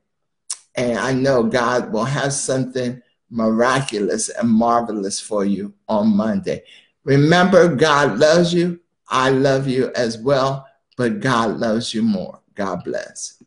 And 0.74 0.98
I 0.98 1.14
know 1.14 1.42
God 1.44 1.90
will 1.90 2.04
have 2.04 2.34
something 2.34 3.00
miraculous 3.30 4.28
and 4.28 4.50
marvelous 4.50 5.18
for 5.18 5.46
you 5.46 5.72
on 5.88 6.14
Monday. 6.14 6.64
Remember, 7.04 7.74
God 7.74 8.18
loves 8.18 8.52
you. 8.52 8.80
I 9.08 9.30
love 9.30 9.66
you 9.66 9.90
as 9.96 10.18
well, 10.18 10.66
but 10.98 11.20
God 11.20 11.58
loves 11.58 11.94
you 11.94 12.02
more. 12.02 12.40
God 12.54 12.84
bless. 12.84 13.39